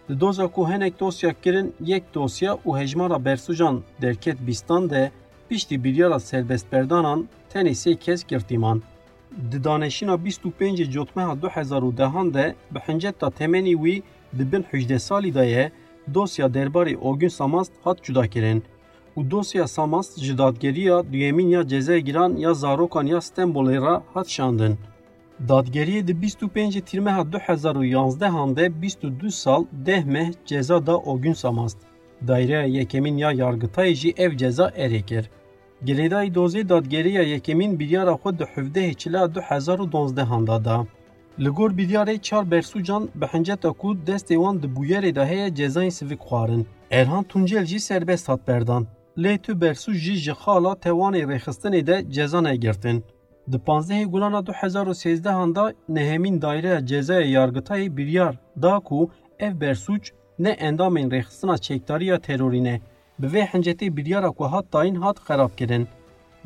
Di 0.09 0.19
doza 0.19 0.47
ku 0.47 0.69
hinek 0.69 0.99
dosya 0.99 1.33
kirin 1.41 1.73
yek 1.85 2.03
dosya 2.13 2.57
û 2.65 2.79
hejmara 2.79 3.15
bersûcan 3.15 3.79
derket 4.01 4.47
bîstan 4.47 4.89
de 4.89 5.11
piştî 5.49 5.83
biryara 5.83 6.19
serbestberdanan 6.19 7.27
tenê 7.53 7.71
sê 7.71 7.95
kes 7.95 8.23
girtîman. 8.27 8.81
Di 9.51 9.63
danêşîna 9.63 10.17
25 10.25 10.91
cotmeha 10.93 11.35
2010 11.35 12.33
de 12.33 12.55
bi 12.71 12.79
hinceta 12.79 13.29
temenî 13.29 13.73
wî 13.73 14.03
di 14.37 14.51
bin 14.51 14.61
hûjde 14.61 14.99
salî 14.99 15.33
de 15.35 15.45
ye 15.45 15.71
dosya 16.13 16.45
derbarê 16.45 16.97
Ogün 16.97 17.27
Samast 17.27 17.71
hat 17.83 18.03
cuda 18.03 18.27
kirin. 18.27 18.63
û 19.17 19.31
dosya 19.31 19.67
Samast 19.67 20.19
ji 20.19 20.37
dadgeriya 20.37 21.11
duyemîn 21.11 21.47
ya 21.47 21.61
cezayê 21.61 21.99
giran 21.99 22.35
ya 22.35 22.53
zarokan 22.53 23.05
ya 23.05 23.17
Stenbolê 23.17 23.77
re 23.81 24.01
hat 24.13 24.29
şandin. 24.29 24.77
Dadgeriyê 25.47 26.07
di 26.07 26.11
25 26.11 26.81
tîrmeha 26.85 27.21
2011 27.21 28.55
de 28.55 28.71
22 28.81 29.31
sal 29.31 29.65
10 29.87 30.07
meh 30.07 30.31
ceza 30.45 30.85
da 30.85 30.97
Ogün 30.97 31.33
Samast. 31.33 31.77
Dayreya 32.27 32.63
yekemîn 32.63 33.17
ya 33.17 33.31
yargıtayê 33.31 33.93
jî 33.93 34.13
ev 34.17 34.37
ceza 34.37 34.69
erê 34.69 35.03
Girêdayî 35.85 36.33
dozê 36.33 36.69
dadgeriya 36.69 37.23
yekemîn 37.23 37.79
biryara 37.79 38.13
xwe 38.21 38.39
di 38.39 38.43
hevdehê 38.43 38.93
çila 38.93 39.25
2012 39.25 40.47
da 40.47 40.65
da. 40.65 40.85
Li 41.39 41.49
gor 41.49 41.71
biryarê 41.71 42.21
çar 42.21 42.43
bersûcan 42.43 43.07
bi 43.15 43.25
hinceta 43.25 43.71
ku 43.71 43.97
destê 44.07 44.35
wan 44.35 44.63
di 44.63 44.67
bûyerê 44.67 45.15
de 45.15 45.25
heye 45.25 45.55
cezayên 45.55 45.89
sivik 45.89 46.21
xwarin. 46.21 46.67
Erhan 46.91 47.23
Tuncel 47.23 47.65
jî 47.65 47.79
serbest 47.79 48.29
hat 48.29 48.47
berdan. 48.47 48.87
Lê 49.17 49.37
tu 49.37 49.51
bersûc 49.61 49.93
jî 49.93 50.15
ji 50.15 50.31
xala 50.31 50.73
tewanê 50.73 51.23
rêxistinê 51.31 51.87
de 51.87 52.05
ceza 52.11 52.41
negirtin. 52.41 53.03
Di 53.51 53.57
15 53.67 54.05
gulana 54.05 54.39
2013 54.39 55.23
da 55.23 55.73
nehemîn 55.89 56.41
dayreya 56.41 56.85
cezaya 56.85 57.21
yargıtayê 57.21 57.97
biryar 57.97 58.39
da 58.61 58.79
ku 58.79 59.09
ev 59.39 59.51
bersûc 59.51 60.11
ne 60.39 60.49
endamên 60.49 61.09
rêxistina 61.09 61.61
çektariya 61.61 62.19
terorî 62.19 62.81
به 63.19 63.27
وی 63.27 63.41
حنجتی 63.41 63.89
بریارا 63.89 64.31
که 64.37 64.43
هات 64.43 64.65
تاین 64.71 64.95
هات 64.95 65.19
خراب 65.19 65.55
کردن. 65.55 65.87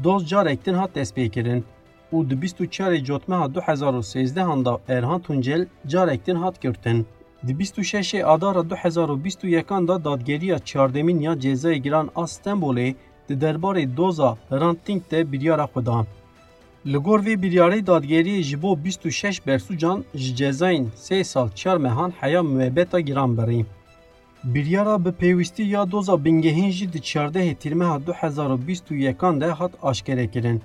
دوز 0.04 0.26
جارکتن 0.26 0.76
هات 0.76 0.94
تسبیه 0.94 1.28
کردن. 1.28 1.64
او 2.12 2.24
دو 2.24 2.36
بیست 2.36 2.62
و 2.62 2.66
چار 2.66 2.98
جوتمه 2.98 3.36
ها 3.36 3.48
دو 3.48 3.62
هزار 3.62 3.96
و 3.96 4.02
سیزده 4.02 4.44
هنده 4.44 4.78
ارهان 4.90 5.22
تونجل 5.22 5.66
جارکتن 5.86 6.36
هات 6.36 6.58
کردن. 6.60 7.06
و 7.44 7.54
26 7.54 8.16
آدار 8.16 8.64
2021 8.64 9.68
دا 9.88 9.98
دادگیری 9.98 10.60
چاردمین 10.60 11.22
یا 11.22 11.36
جزای 11.36 11.82
گران 11.82 12.10
آستنبولی 12.14 12.96
دو 13.28 13.36
دربار 13.36 13.86
دوزا 13.86 14.38
رانتینگ 14.50 15.02
ده 15.10 15.24
بریارا 15.24 15.68
خدا. 15.74 16.06
لگور 16.86 17.22
وی 17.22 17.36
بریاری 17.36 17.82
دادگیری 17.82 18.44
جبو 18.44 18.76
26 18.76 19.42
برسو 19.42 19.76
جان 19.76 20.04
جزاین 20.36 20.92
سه 20.96 21.24
سال 21.24 21.50
چار 21.56 21.78
مهان 21.78 22.14
حیا 22.22 22.44
موبتا 22.44 23.00
گران 23.00 23.36
بریم. 23.36 23.66
Biryara 24.44 25.06
bi 25.06 25.10
pêwîstî 25.10 25.64
ya 25.64 25.92
doza 25.92 26.26
bingehîn 26.26 26.70
jî 26.70 26.94
di 26.94 26.98
çardehê 26.98 27.56
tîrmeha 27.56 28.00
2021 28.00 29.42
de 29.42 29.46
hat 29.46 29.72
aşkerekirin. 29.84 30.62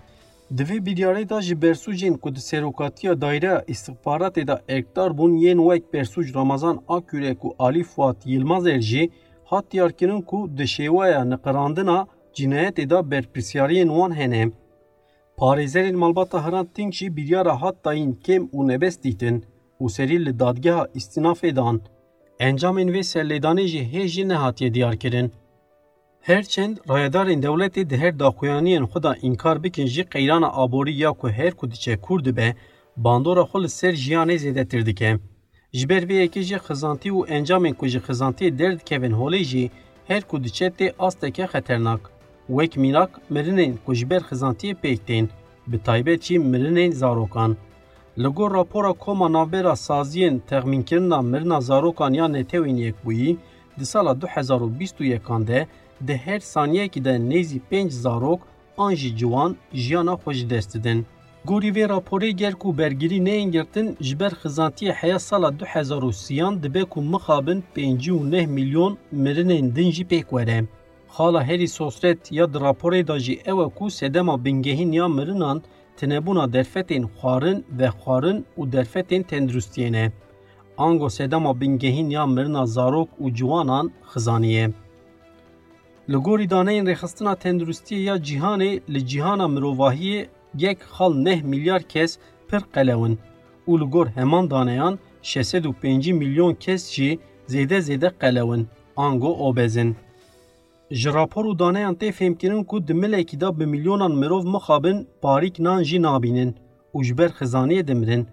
Di 0.56 0.62
vê 0.62 0.78
biryarê 0.86 1.28
de 1.28 1.42
ji 1.42 1.54
bersûcên 1.54 2.18
ku 2.18 2.34
di 2.34 2.40
serokatiya 2.40 3.20
dayreya 3.20 3.64
istixbaratê 3.68 4.46
de 4.46 4.62
ekdar 4.68 5.18
bûn 5.18 5.36
yên 5.36 5.58
wek 5.58 5.84
bersûc 5.94 6.34
Ramazan 6.34 6.80
Akürek 6.88 7.38
û 7.38 7.54
Alî 7.58 7.84
Fuat 7.84 8.26
Yilmazer 8.26 8.80
jî 8.80 9.10
hat 9.44 9.70
diyarkirin 9.70 10.22
ku 10.22 10.50
di 10.58 10.62
şêweya 10.62 11.30
niqirandina 11.30 12.06
cinayetê 12.34 12.90
de 12.90 13.10
berpirsyariyên 13.10 13.88
wan 13.88 14.16
hene. 14.16 14.50
Parêzerên 15.38 15.96
malbata 15.96 16.46
Hrant 16.46 16.76
Dînk 16.76 16.94
jî 16.94 17.16
biryara 17.16 17.62
hat 17.62 17.84
dayîn 17.84 18.12
kêm 18.24 18.42
û 18.56 18.68
nebest 18.68 19.04
dîtin 19.04 19.44
û 19.80 19.90
serî 19.90 20.26
li 20.26 20.38
dadgeha 20.38 20.84
îstînafê 20.94 21.56
dan. 21.56 21.80
انجام 22.40 22.76
وی 22.76 23.02
سلیدانی 23.02 23.66
جی 23.66 23.78
هیچ 23.78 24.18
نهاتی 24.18 24.70
دیار 24.70 24.94
کرن. 24.96 25.30
هرچند 26.22 26.80
رایدار 26.88 27.26
این 27.26 27.40
دولتی 27.40 27.84
ده 27.84 27.96
هر 27.96 28.10
داخویانین 28.10 28.86
خدا 28.86 29.14
انکار 29.22 29.58
بکن 29.58 29.84
جی 29.84 30.02
قیران 30.02 30.44
آبوری 30.44 30.92
یا 30.92 31.12
که 31.20 31.28
هر 31.28 31.50
کدیچه 31.50 31.98
کرد 32.08 32.34
به 32.34 32.54
باندورا 32.96 33.44
خل 33.44 33.66
سر 33.66 33.92
جیانه 33.92 34.36
زیده 34.36 34.64
تردکه. 34.64 35.18
جبر 35.72 36.04
وی 36.04 36.22
اکی 36.22 36.44
جی 36.44 36.58
خزانتی 36.58 37.10
و 37.10 37.24
انجامین 37.28 37.74
که 37.80 37.88
جی 37.88 37.98
خزانتی 37.98 38.50
درد 38.50 38.84
کهوین 38.84 39.12
هولی 39.12 39.44
جی 39.44 39.70
هر 40.10 40.20
کدیچه 40.20 40.70
تی 40.70 40.88
آستکه 40.98 41.46
خطرناک. 41.46 42.00
وک 42.50 42.78
میناک 42.78 43.10
مرنین 43.30 43.78
که 43.86 43.92
جبر 43.94 44.18
خزانتی 44.18 44.74
پیکتین. 44.74 45.28
به 45.68 45.78
تایبه 45.78 46.16
چی 46.16 46.38
مرنین 46.38 46.90
زاروکان. 46.90 47.56
Zarokan. 48.16 48.24
Li 48.24 48.28
gor 48.28 48.52
rapora 48.52 48.92
koma 48.92 49.28
navbera 49.28 49.76
saziyên 49.76 50.40
texmînkirina 50.48 51.22
mirina 51.22 51.60
zarokan 51.60 52.12
ya 52.12 52.28
netewên 52.28 52.76
yekbûyî, 52.76 53.36
di 53.78 53.86
sala 53.86 54.14
2021 54.14 55.46
de 55.46 55.66
di 56.06 56.16
her 56.16 56.40
saniyekî 56.40 57.04
de 57.04 57.10
nêzî 57.10 57.60
pênc 57.70 57.90
zarok 57.90 58.40
an 58.78 58.94
jî 58.94 59.16
ciwan 59.16 59.56
jiyana 59.72 60.12
xwe 60.12 60.34
ji 60.34 60.50
dest 60.50 60.74
didin. 60.74 61.06
Gorî 61.44 61.68
vê 61.68 61.86
raporê 61.88 62.36
ger 62.36 62.54
ku 62.54 62.78
bergirî 62.78 63.24
neyên 63.24 63.50
girtin 63.52 63.96
ji 64.00 64.20
ber 64.20 64.32
xizantiyê 64.32 64.92
heya 64.92 65.18
sala 65.18 65.50
2030 65.50 66.62
dibe 66.62 66.84
ku 66.84 67.02
mixabin 67.02 67.64
5 67.76 68.46
milyon 68.46 68.98
mirinên 69.12 69.76
din 69.76 69.90
jî 69.90 70.04
pêk 70.04 70.28
were. 70.30 70.64
Xala 71.08 71.44
herî 71.44 71.68
sosret 71.68 72.32
ya 72.32 72.54
di 72.54 72.58
raporê 72.58 73.06
da 73.06 73.18
jî 73.18 73.34
ew 73.46 73.60
e 73.66 73.68
ku 73.68 73.90
sedema 73.90 74.44
bingehîn 74.44 74.92
ya 74.92 75.08
mirinan 75.08 75.62
tinebûna 75.98 76.52
derfetên 76.52 77.04
xwarin 77.16 77.64
ve 77.78 77.88
xwarin 78.00 78.38
û 78.58 78.72
derfetên 78.72 79.22
tenduristiyê. 79.30 80.10
Ango 80.78 81.08
sedema 81.10 81.60
bingehîn 81.60 82.10
ya 82.10 82.26
mirina 82.26 82.66
zarok 82.66 83.08
û 83.20 83.34
ciwanan 83.34 83.86
xizaniye. 84.12 84.66
Li 86.10 86.16
gorî 86.16 86.46
daneyên 86.50 86.86
rêxistina 86.90 87.34
tenduristiyê 87.44 88.00
ya 88.08 88.16
cîhanê 88.16 88.72
li 88.94 89.06
cîhana 89.06 89.46
mirovahiyê 89.54 90.26
yek 90.64 90.78
xal 90.94 91.12
neh 91.26 91.42
milyar 91.42 91.82
kes 91.82 92.18
pir 92.48 92.62
qelewin 92.74 93.18
û 93.68 93.80
li 93.80 93.84
gor 93.84 94.06
heman 94.06 94.50
daneyan 94.50 94.98
605 95.22 96.12
milyon 96.12 96.54
kes 96.54 96.92
jî 96.94 97.18
zêde 97.48 97.78
zêde 97.78 98.10
qelewin 98.20 98.66
ango 98.96 99.30
obezin. 99.48 99.96
Ji 100.90 101.10
rapor 101.12 101.44
û 101.44 101.58
daneyan 101.58 101.94
tê 101.94 102.12
fêmkirin 102.12 102.64
ku 102.64 102.88
di 102.88 102.94
milekî 102.94 103.40
da 103.40 103.58
bi 103.58 103.66
milyonan 103.66 104.12
mirov 104.12 104.44
mixabin 104.54 105.08
parîk 105.22 105.58
nan 105.58 105.82
jî 105.82 106.02
nabînin 106.02 106.54
û 106.94 107.04
ji 107.04 107.18
ber 107.18 107.30
xizaniyê 107.38 107.86
dimirin. 107.88 108.26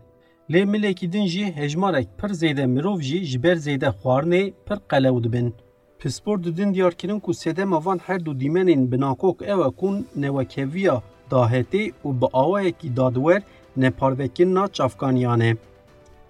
Lê 0.52 0.66
milekî 0.66 1.12
din 1.14 1.26
jî 1.26 1.56
hejmarek 1.56 2.08
pir 2.18 2.30
zêde 2.30 2.66
mirov 2.66 3.00
jî 3.02 3.24
ji 3.24 3.44
ber 3.44 3.56
zêde 3.56 3.90
xwarinê 4.00 4.54
pir 4.66 4.78
qelew 4.90 5.24
dibin. 5.24 5.54
Pispor 6.00 6.44
didin 6.44 6.74
diyarkirin 6.74 7.20
ku 7.20 7.34
sedema 7.34 7.86
van 7.86 8.00
her 8.06 8.26
du 8.26 8.40
dîmenên 8.40 8.92
binakok 8.92 9.42
ew 9.42 9.60
e 9.68 9.72
kun 9.80 10.08
newekeviya 10.16 11.02
dahetê 11.32 11.92
û 12.06 12.22
bi 12.22 12.28
awayekî 12.34 12.96
dadwer 12.98 13.42
neparvekirina 13.78 14.68
çavkaniyan 14.68 15.40
e. 15.40 15.56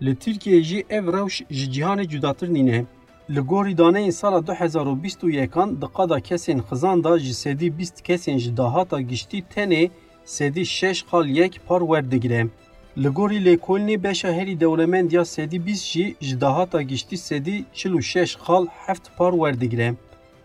Li 0.01 0.15
Tirkiye 0.15 0.63
jî 0.63 0.85
ev 0.89 1.05
rewş 1.13 1.41
ji 1.49 1.65
cîhanê 1.71 2.07
cudatir 2.07 2.53
nîne. 2.53 2.85
Li 3.29 3.39
gorî 3.39 3.77
daneyên 3.77 4.09
sala 4.09 4.39
2021 4.39 5.81
di 5.81 5.85
qada 5.97 6.19
kesên 6.19 6.59
xizan 6.69 7.03
da 7.03 7.19
ji 7.19 7.33
sedî 7.33 7.65
20 7.65 7.83
kesên 8.03 8.37
ji 8.37 8.57
dahata 8.57 9.01
giştî 9.01 9.43
tenê 9.55 9.89
sedî 10.25 10.65
şeş 10.65 11.03
xal 11.03 11.25
yek 11.25 11.61
par 11.67 11.81
werdigire. 11.81 12.47
Li 12.97 13.07
gorî 13.07 13.45
lêkolînê 13.45 14.03
beşa 14.03 14.33
herî 14.33 14.59
dewlemend 14.59 15.11
ya 15.11 15.25
sedî 15.25 15.65
bîst 15.65 15.85
jî 15.85 16.15
ji 16.21 16.41
dahata 16.41 16.81
giştî 16.81 17.17
sedî 17.17 17.65
çil 17.73 17.93
û 17.93 18.01
şeş 18.01 18.35
xal 18.35 18.65
heft 18.67 19.17
par 19.17 19.31
werdigire. 19.31 19.95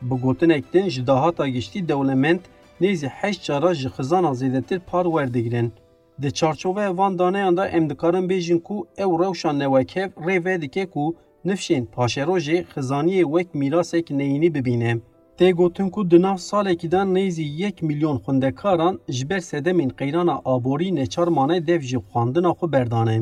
Bi 0.03 0.15
gotinek 0.15 0.73
din 0.73 0.89
ji 0.89 1.07
dahata 1.07 1.49
giştî 1.49 1.89
dewlemend 1.89 2.41
nêzî 2.81 3.09
heşt 3.09 3.43
cara 3.43 3.75
ji 3.75 3.89
xizana 3.89 4.33
zêdetir 4.41 4.81
par 4.81 5.05
werdigirin. 5.05 5.73
Di 6.23 6.33
çarçoveya 6.33 6.97
van 6.99 7.19
daneyan 7.19 7.57
da 7.57 7.69
em 7.69 7.91
dikarin 7.91 8.29
bêjin 8.31 8.61
ku 8.63 8.87
ew 8.99 9.11
rewşa 9.23 9.53
newekev 9.53 10.11
rê 10.27 10.45
ve 10.45 10.63
dike 10.63 10.87
ku 10.91 11.17
nifşên 11.45 11.85
paşerojê 11.97 12.65
xizaniyê 12.75 13.25
wek 13.25 13.55
mîrasek 13.55 14.11
neyînî 14.11 14.55
bibîne. 14.55 14.99
Tê 15.39 15.53
gotin 15.53 15.89
ku 15.91 16.11
di 16.11 16.23
nav 16.23 16.37
salekî 16.37 16.91
de 16.93 16.97
nêzî 16.97 17.47
yek 17.63 17.83
milyon 17.83 18.17
xwendekaran 18.19 19.01
ji 19.09 19.31
ber 19.31 19.41
sedemên 19.51 19.91
qeyrana 19.99 20.37
aborî 20.45 20.97
neçar 20.97 21.29
mane 21.29 21.67
dev 21.67 21.81
ji 21.81 21.97
xwandina 21.97 22.51
xwe 22.59 22.73
berdane. 22.73 23.19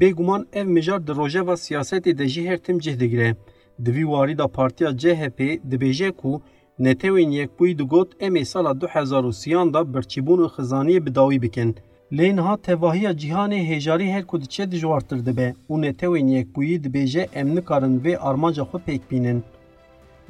Bêguman 0.00 0.46
ev 0.52 0.66
mijar 0.66 1.06
di 1.06 1.12
rojeva 1.12 1.52
siyasetê 1.52 2.18
de 2.18 2.28
jî 2.28 2.48
her 2.48 2.58
tim 2.58 2.78
cih 2.78 3.00
digire. 3.00 3.36
Di 3.84 3.90
vî 3.96 4.04
warî 4.12 4.38
da 4.38 4.48
partiya 4.48 4.90
CHP 5.02 5.40
dibêje 5.70 6.10
ku 6.12 6.42
netewên 6.78 7.30
yekbûyî 7.30 7.78
digot 7.78 8.10
em 8.20 8.34
ê 8.36 8.44
sala 8.44 8.72
2030 8.80 9.74
da 9.74 9.80
birçîbûn 9.94 10.40
û 10.46 10.48
xizaniyê 10.56 11.06
bi 11.06 11.14
dawî 11.14 11.42
bikin. 11.42 11.76
Lê 12.18 12.36
niha 12.36 12.56
tevahiya 12.56 13.12
cîhanê 13.20 13.60
hêjarî 13.70 14.08
her 14.14 14.24
ku 14.26 14.40
diçe 14.42 14.70
dijwartir 14.72 15.26
dibe 15.26 15.48
û 15.70 15.74
netewên 15.84 16.28
yekbûyî 16.36 16.76
dibêje 16.84 17.24
em 17.40 17.48
nikarin 17.56 18.00
vê 18.04 18.14
armanca 18.28 18.62
xwe 18.70 18.78
pêk 18.86 19.02
bînin. 19.10 19.38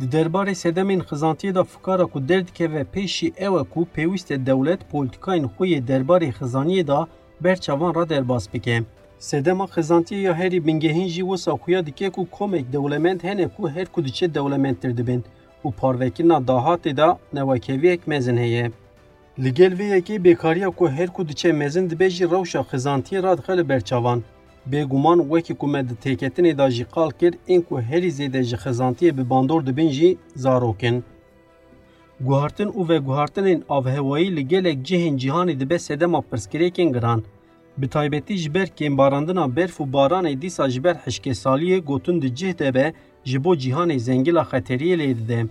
Di 0.00 0.06
derbarê 0.16 0.54
sedemên 0.54 1.00
xizantiyê 1.08 1.54
da 1.54 1.64
fikara 1.64 2.06
ku 2.06 2.28
derdikeve 2.28 2.82
pêşî 2.94 3.28
ew 3.46 3.54
e 3.62 3.64
ku 3.72 3.80
pêwîst 3.94 4.28
e 4.34 4.46
dewlet 4.46 4.80
polîtikayên 4.90 5.46
xwe 5.54 5.66
yê 5.72 5.80
derbarê 5.90 6.30
xizaniyê 6.38 6.86
da 6.86 7.08
berçavan 7.44 7.94
ra 7.94 8.08
derbas 8.08 8.54
bike. 8.54 8.82
Sedema 9.18 9.64
xizantiyê 9.64 10.20
ya 10.20 10.34
herî 10.34 10.66
bingehîn 10.66 11.08
jî 11.08 11.22
wisa 11.30 11.52
xuya 11.52 11.86
dike 11.86 12.10
ku 12.10 12.30
komek 12.30 12.72
dewlemend 12.72 13.20
hene 13.22 13.48
ku 13.48 13.68
her 13.70 13.86
ku 13.86 14.04
diçe 14.04 14.34
dewlementtir 14.34 14.96
dibin 14.96 15.24
û 15.64 15.72
parvekirina 15.80 16.38
dahatê 16.48 16.96
da 16.96 17.18
newekeviyek 17.32 18.06
mezin 18.06 18.36
heye. 18.36 18.70
Li 19.38 19.54
gel 19.54 19.72
vê 19.78 19.84
yekê 19.96 20.24
bêkariya 20.24 20.70
ku 20.70 20.88
her 20.88 21.08
ku 21.08 21.28
diçe 21.28 21.52
mezin 21.52 21.90
dibe 21.90 22.10
jî 22.10 22.24
rewşa 22.30 22.60
xizantiyê 22.60 23.22
ra 23.22 23.38
dixe 23.38 23.56
li 23.58 23.68
berçavan. 23.68 24.22
Bêguman 24.72 25.18
wekî 25.22 25.54
ku 25.54 25.66
me 25.66 25.88
di 25.88 25.94
têketinê 25.94 26.58
da 26.58 26.70
jî 26.70 26.84
qal 26.84 27.10
kir 27.10 27.34
ên 27.48 27.62
ku 27.62 27.80
herî 27.80 28.10
zêde 28.18 28.42
ji 28.42 28.56
xizantiyê 28.56 29.16
bi 29.16 29.30
bandor 29.30 29.66
dibin 29.66 29.88
jî 29.88 30.16
zarokin. 30.36 31.04
Guhartin 32.20 32.68
û 32.68 32.88
veguhartinên 32.88 33.62
avhewayî 33.68 34.36
li 34.36 34.48
gelek 34.48 34.78
cihên 34.86 35.16
cîhanê 35.18 35.60
dibe 35.60 35.78
sedema 35.78 36.18
pirsgirêkên 36.18 36.92
giran. 36.92 37.22
Bi 37.78 37.88
taybetî 37.88 38.36
ji 38.36 38.54
ber 38.54 38.66
kêmbarandina 38.66 39.56
berf 39.56 39.80
û 39.80 39.92
baranê 39.92 40.42
dîsa 40.42 40.70
ji 40.70 40.84
ber 40.84 40.94
hişkesaliyê 40.94 41.78
gotin 41.78 42.22
di 42.22 42.34
cih 42.34 42.58
de 42.58 42.74
be 42.74 42.92
ji 43.24 43.44
bo 43.44 43.54
cîhanê 43.54 43.98
zengila 43.98 44.42
xeteriyê 44.42 44.96
lê 45.00 45.14
dide. 45.18 45.46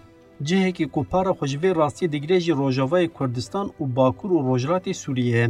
Cihekî 0.48 0.86
ku 0.94 1.02
para 1.12 1.32
xwe 1.38 1.48
ji 1.52 1.58
vê 1.64 1.72
rastiyê 1.82 2.12
digire 2.12 2.40
jî 2.46 2.54
Rojavayê 2.62 3.10
Kurdistan 3.18 3.68
û 3.82 3.84
Bakur 3.96 4.30
û 4.38 4.40
Rojhilatê 4.50 4.94
Sûriye. 4.94 5.46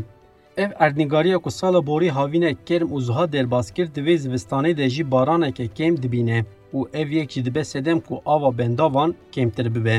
Ev 0.57 0.71
erdnîgariya 0.86 1.38
ku 1.39 1.51
sala 1.51 1.88
borî 1.88 2.10
havînek 2.10 2.57
kerm 2.67 2.88
û 2.95 2.98
ziha 3.07 3.31
derbas 3.33 3.67
kir 3.75 3.88
di 3.95 4.01
vê 4.07 4.15
zivistanê 4.24 4.77
de 4.77 4.89
jî 4.89 5.12
baraneke 5.12 5.65
kêm 5.77 5.93
dibîne 6.03 6.39
û 6.74 6.79
ev 6.93 7.10
yek 7.17 7.31
jî 7.31 7.45
dibe 7.45 7.63
sedem 7.63 8.00
ku 8.00 8.21
ava 8.25 8.57
bendavan 8.57 9.15
kêmtir 9.33 9.75
bibe. 9.75 9.98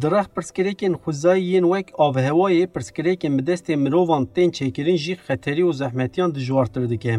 Direh 0.00 0.26
pirsgirêkên 0.34 0.94
xwezayî 1.02 1.44
yên 1.52 1.64
wek 1.72 1.88
avhewayê 2.06 2.66
pirsgirêkên 2.74 3.38
bi 3.38 3.42
destê 3.50 3.76
mirovan 3.76 4.24
tên 4.34 4.50
çêkirin 4.50 4.96
jî 5.04 5.14
xeterî 5.26 5.62
û 5.68 5.72
zehmetiyan 5.72 6.34
dijwartir 6.34 6.90
dike. 6.90 7.14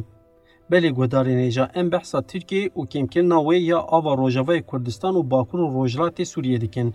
بلی 0.70 0.92
گودارین 0.92 1.38
ایجا 1.38 1.70
ام 1.76 1.90
بحثا 1.90 2.22
ترکیه 2.22 2.72
و 2.78 2.86
کمکرنا 2.86 3.44
وی 3.44 3.60
یا 3.60 3.80
آوا 3.80 4.14
روژاوای 4.14 4.64
کردستان 4.72 5.16
و 5.16 5.24
باکور 5.24 5.60
و 5.60 5.74
روژلات 5.74 6.24
سوریه 6.24 6.58
دکن. 6.58 6.94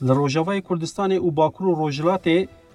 لروژاوای 0.00 0.60
کردستان 0.60 1.18
و 1.18 1.30
باکور 1.30 1.66
و 1.68 1.74
روژلات 1.74 2.26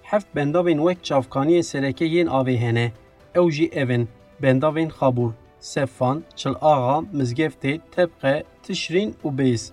هفت 0.04 0.28
بنداوین 0.34 0.80
وک 0.80 0.98
چافکانی 1.02 1.62
سرکه 1.62 2.06
یین 2.06 2.28
آوی 2.28 2.56
هنه. 2.56 2.92
أو 3.36 3.50
جی 3.50 3.70
اون، 3.74 4.08
بنداوین 4.42 4.90
خابور، 4.90 5.34
سفان، 5.60 6.24
چل 6.36 6.54
آغا، 6.62 7.02
مزگفته، 7.14 7.80
تبقه، 7.92 8.44
تشرین 8.64 9.14
و 9.26 9.30
بیز. 9.30 9.72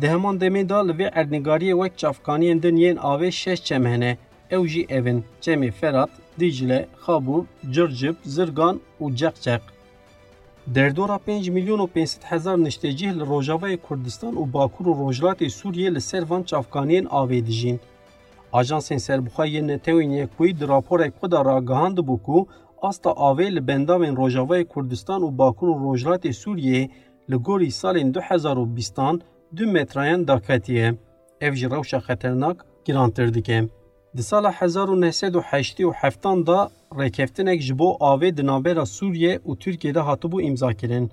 دهمان 0.00 0.36
دمی 0.36 0.62
لوی 0.62 1.10
اردنگاری 1.12 1.72
وک 1.72 1.96
چافکانی 1.96 2.50
اندن 2.50 2.76
یین 2.76 2.98
آوی 2.98 3.32
شش 3.32 3.62
چمهنه. 3.62 4.18
أو 4.52 4.66
جی 4.66 4.86
اون، 4.90 5.24
چمی 5.40 5.70
فرات، 5.70 6.10
jî 6.38 6.44
ev 6.44 6.50
in: 6.50 6.52
Cemê 6.58 6.86
Ferat, 6.86 6.86
Dicle, 6.86 6.88
Xabûr, 7.06 7.44
Circib, 7.70 8.14
Zirgan 8.24 8.80
û 9.00 9.16
Ceqceq. 9.16 9.60
Derdora 10.66 11.18
5 11.26 11.48
milyon 11.48 11.78
û 11.78 11.88
500 11.94 12.24
hezar 12.24 12.64
niştecih 12.64 13.12
li 13.12 13.22
Rojavayê 13.22 13.76
Kurdistan 13.76 14.34
û 14.34 14.52
Bakur 14.52 14.86
û 14.86 14.92
Rojhilatê 14.92 15.48
Sûriye 15.48 15.94
li 15.94 16.00
ser 16.00 16.22
van 16.22 16.42
çavkaniyên 16.42 17.06
avê 17.06 17.46
dijîn. 17.46 17.80
Ajansên 18.52 18.98
serbixwe 18.98 19.66
netewên 19.66 20.10
yekbûyî 20.10 20.60
di 20.60 20.68
raporek 20.68 21.14
xwe 21.14 21.30
da 21.30 21.44
ragihand 21.44 21.98
bû 21.98 22.22
ku 22.22 22.48
asta 22.82 23.10
avê 23.10 23.54
li 23.54 23.68
bendavên 23.68 24.14
Rojavayê 24.16 24.64
Kurdistan 24.64 25.22
û 25.22 25.38
Bakur 25.38 25.68
û 25.68 25.74
Rojhilatê 25.86 26.32
Sûriyê 26.42 26.90
li 27.30 27.36
gorî 27.36 27.70
salên 27.70 28.10
2020 28.10 29.20
du 29.56 29.66
metrayan 29.66 30.28
daketiye. 30.28 30.94
Ev 31.40 31.54
ji 31.54 31.70
rewşa 31.70 31.98
xeternak 31.98 32.66
girantir 32.84 33.34
dike. 33.34 33.68
Di 34.16 34.22
sala 34.22 34.54
1987 34.60 36.46
da 36.46 36.70
rêkeftinek 36.92 37.60
ji 37.60 37.78
bo 37.78 37.96
avê 38.00 38.36
di 38.36 38.46
navbera 38.46 38.86
Sûriye 38.86 39.38
û 39.38 39.58
Tirkiye 39.58 39.94
de 39.94 39.98
hatibû 39.98 40.42
imzakirin. 40.42 41.10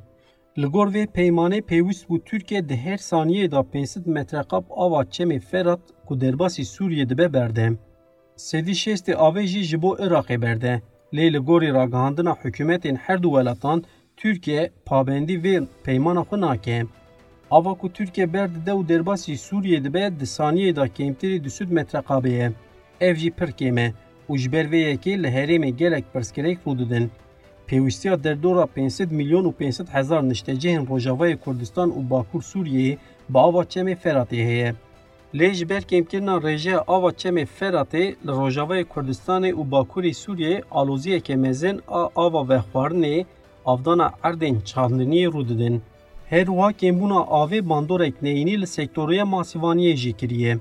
Li 0.58 0.66
gor 0.66 0.88
vê 0.88 1.08
peymanê 1.08 1.62
pêwîst 1.62 2.08
bû 2.10 2.24
Tirkiye 2.26 2.70
di 2.70 2.76
her 2.76 2.98
saniyê 2.98 3.52
da 3.52 3.74
500 3.74 4.08
metreqab 4.08 4.64
ava 4.76 5.02
çemê 5.04 5.40
Ferat 5.40 5.80
ku 6.06 6.22
derbasî 6.22 6.66
Sûriye 6.66 7.10
dibe 7.10 7.34
berde. 7.34 7.72
Sedî 8.36 8.72
şêstê 8.72 9.14
avê 9.14 9.44
jî 9.48 9.64
ji 9.64 9.82
bo 9.82 9.96
Iraqê 9.96 10.42
berde. 10.42 10.82
Lê 11.14 11.34
li 11.34 11.38
gorî 11.38 11.74
ragihandina 11.74 12.32
hikûmetên 12.32 12.96
her 12.96 13.24
du 13.24 13.28
welatan 13.28 13.84
Tirkiye 14.18 14.72
pabendî 14.86 15.34
vê 15.44 15.66
peymana 15.84 16.22
xwe 16.22 16.42
nake. 16.42 16.84
Ava 17.52 17.74
ku 17.74 17.94
Tirkiye 17.94 18.34
berdide 18.34 18.72
û 18.72 18.88
derbasî 18.88 19.38
Sûriye 19.38 19.84
dibe 19.84 20.20
di 20.20 20.24
saniyê 20.24 20.76
da 20.76 20.88
kêmtirî 20.88 21.44
di 21.44 21.50
süd 21.50 21.72
metreqabê 21.72 22.30
ye. 22.30 22.52
Ev 23.02 23.16
jî 23.16 23.32
pir 23.32 23.52
kêm 23.60 23.78
e 23.86 23.94
û 24.30 24.38
ji 24.38 24.52
ber 24.52 24.66
vê 24.72 24.80
yekê 24.90 25.14
li 25.24 25.28
herêmê 25.28 25.70
gelek 25.82 26.06
pirsgirêk 26.14 26.58
rû 26.66 26.80
didin. 26.80 27.12
Pêwîstiya 27.68 28.24
derdora 28.24 28.68
500 28.76 29.12
milyon 29.12 29.46
û 29.46 29.60
500 29.60 29.90
hezar 29.94 30.24
niştecihên 30.30 30.88
Rojavayê 30.88 31.38
Kurdistan 31.38 31.90
û 31.90 32.10
Bakur 32.10 32.42
Sûriyeyê 32.42 32.98
bi 33.30 33.40
ava 33.40 33.64
çemê 33.64 33.96
Feratê 33.96 34.36
heye. 34.36 34.74
Lê 35.34 35.54
ji 35.54 35.70
ber 35.70 35.82
kêmkirina 35.82 36.42
rêjeya 36.42 36.84
ava 36.88 37.10
çemê 37.10 37.46
Feratê 37.60 38.06
li 38.26 38.32
Rojavayê 38.42 38.86
Kurdistanê 38.86 39.52
û 39.54 39.72
Bakurê 39.72 40.14
Sûriyê 40.24 40.64
aloziyeke 40.72 41.36
mezin 41.36 41.82
a 41.88 42.10
ava 42.16 42.42
vexwarinê 42.54 43.26
avdana 43.66 44.12
erdên 44.24 44.56
çandiniyê 44.62 45.28
rû 45.28 45.50
didin. 45.50 45.82
Her 46.30 46.46
wiha 46.46 46.72
kêmbûna 46.72 47.20
avê 47.42 47.70
bandorek 47.70 48.22
neyînî 48.22 48.62
li 48.62 48.68
sektoriya 48.68 49.24
masîvaniyê 49.24 49.96
jî 49.96 50.14
kiriye. 50.14 50.58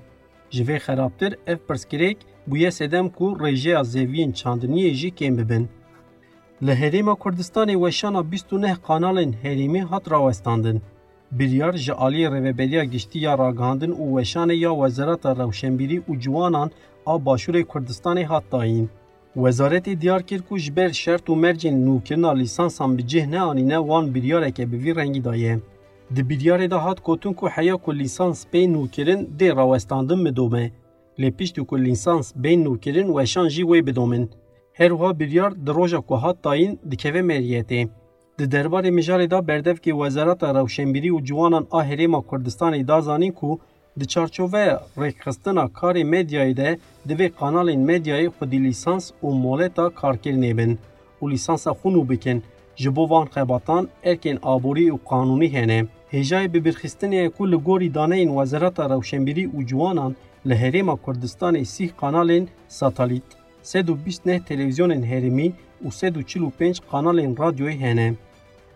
Ji 0.51 0.65
vê 0.65 0.79
xerabtir 0.79 1.39
ev 1.47 1.57
pirsgirêk 1.69 2.17
bûye 2.51 2.71
sedem 2.71 3.09
ku 3.09 3.25
rêjeya 3.25 3.85
zeviyên 3.85 4.33
çandiniyê 4.33 4.91
jî 5.01 5.11
kêm 5.11 5.39
bibin. 5.39 5.69
Li 6.63 6.71
Herêma 6.71 7.15
Kurdistanê 7.19 7.73
weşana 7.73 8.23
29 8.33 8.79
kanalên 8.87 9.33
herêmî 9.43 9.83
hat 9.83 10.11
rawestandin. 10.11 10.83
Biryar 11.33 11.73
ji 11.73 11.93
aliyê 11.93 12.29
Rêveberiya 12.29 12.85
Giştî 12.85 13.19
ya 13.19 13.39
ragihandin 13.39 13.93
û 13.93 14.21
weşanê 14.21 14.55
ya 14.55 14.71
Wezareta 14.71 15.37
Rewşenbîrî 15.37 16.01
û 16.09 16.21
Ciwanan 16.21 16.71
a 17.07 17.15
Başûrê 17.15 17.65
Kurdistanê 17.65 18.25
hat 18.25 18.45
dayîn. 18.53 18.89
Wezaretê 19.37 20.01
diyar 20.01 20.23
kir 20.23 20.43
ku 20.43 20.59
ji 20.59 20.77
ber 20.77 20.91
şert 20.91 21.29
û 21.29 21.33
mercên 21.41 21.87
nûkirina 21.87 22.39
lîsansan 22.39 22.99
bi 22.99 23.07
cih 23.07 23.27
neanîne 23.27 23.77
wan 23.77 24.15
biryareke 24.15 24.73
bi 24.73 24.77
vî 24.85 24.97
rengî 24.97 25.25
daye. 25.25 25.59
Di 26.17 26.21
biryarê 26.21 26.71
de 26.71 26.75
hat 26.75 27.05
gotin 27.05 27.33
ku 27.33 27.49
heya 27.49 27.77
ku 27.77 27.99
lîsans 27.99 28.45
pê 28.53 28.73
nûkirin 28.73 29.29
dê 29.39 29.57
rawestandin 29.57 30.19
midome. 30.19 30.73
Lê 31.21 31.31
piştî 31.39 31.63
ku 31.69 31.77
lîsans 31.85 32.27
bên 32.43 32.59
nûkirin 32.65 33.09
weşan 33.17 33.49
jî 33.55 33.63
wê 33.71 33.87
bidomin. 33.87 34.31
Her 34.73 34.91
wiha 34.91 35.19
biryar 35.21 35.53
di 35.67 35.71
roja 35.77 36.01
ku 36.01 36.15
hat 36.23 36.45
dayîn 36.45 36.73
dikeve 36.91 37.23
meriyetê. 37.31 37.89
Di 38.39 38.45
derbarê 38.55 38.91
mijarê 38.99 39.31
da 39.31 39.39
berdevkê 39.39 39.93
Wezareta 40.01 40.49
Rewşenbîrî 40.55 41.11
û 41.17 41.25
Ciwanan 41.25 41.67
a 41.71 41.81
Herêma 41.89 42.21
Kurdistanê 42.29 42.89
da 42.89 43.01
zanîn 43.01 43.33
ku 43.33 43.61
di 44.01 44.09
çarçoveya 44.09 44.83
rêkxistina 44.97 45.65
karê 45.79 46.05
medyayê 46.15 46.57
de 46.57 46.79
divê 47.09 47.29
kanalên 47.41 47.81
medyayê 47.91 48.29
xwedî 48.37 48.65
lîsans 48.65 49.05
û 49.23 49.29
moleta 49.45 49.87
karkirinê 50.01 50.53
bin 50.59 50.79
û 51.23 51.31
lîsansa 51.31 51.71
xwe 51.71 51.91
nû 51.95 52.09
bikin 52.11 52.43
ji 52.77 52.97
bo 52.97 53.11
van 53.11 53.27
xebatan 53.35 53.89
erkên 54.05 54.39
aborî 54.43 54.87
û 54.95 54.99
qanûnî 55.11 55.49
hene. 55.57 55.81
هیجای 56.11 56.49
به 56.49 56.61
برخستنی 56.61 57.29
کل 57.29 57.57
گوری 57.57 57.89
دانین 57.89 58.29
وزارت 58.29 58.81
روشنبیری 58.81 59.47
و 59.47 59.63
جوانان 59.63 60.17
لهریم 60.45 60.97
کردستان 60.97 61.65
سی 61.65 61.89
کانالین 61.89 62.49
ساتالیت 62.69 63.23
129 63.63 64.39
تلویزیون 64.39 65.05
هرمی 65.05 65.55
و 65.87 65.91
145 65.91 66.81
کانالین 66.91 67.37
رادیوی 67.37 67.73
هنه. 67.73 68.17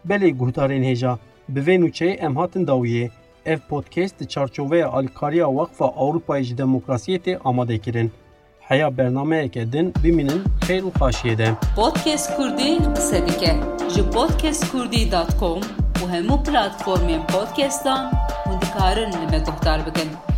بله 0.04 0.30
گهدارین 0.30 0.84
هیجا 0.84 1.18
به 1.48 1.60
وینوچه 1.60 2.16
امهاتن 2.20 2.64
داویه 2.64 3.10
ev 3.46 3.58
podcast 3.70 4.28
çarçoveye 4.28 4.84
alkariya 4.84 5.56
vakfa 5.56 5.84
Avrupa'yı 5.84 6.44
ji 6.44 6.58
demokrasiyete 6.58 7.38
amade 7.44 7.78
kirin. 7.78 8.12
Heya 8.60 8.96
bernameyeke 8.96 9.72
din 9.72 9.94
biminin 10.04 10.42
xeyr 10.66 10.82
û 10.82 10.90
xaşiyê 10.92 11.38
de. 11.38 11.48
Podcast 11.76 12.36
Kurdî 12.36 12.78
qise 12.94 13.26
dike. 13.26 13.56
Ji 13.94 14.10
podcastkurdî.com 14.10 15.81
u 16.02 16.08
hemu 16.10 16.38
platformën 16.46 17.22
podcast'tan 17.30 18.10
mund 18.48 18.58
të 18.64 18.74
karën 18.74 19.14
në 19.14 19.30
me 19.30 19.42
tohtar 19.46 19.86
bëkën. 19.86 20.31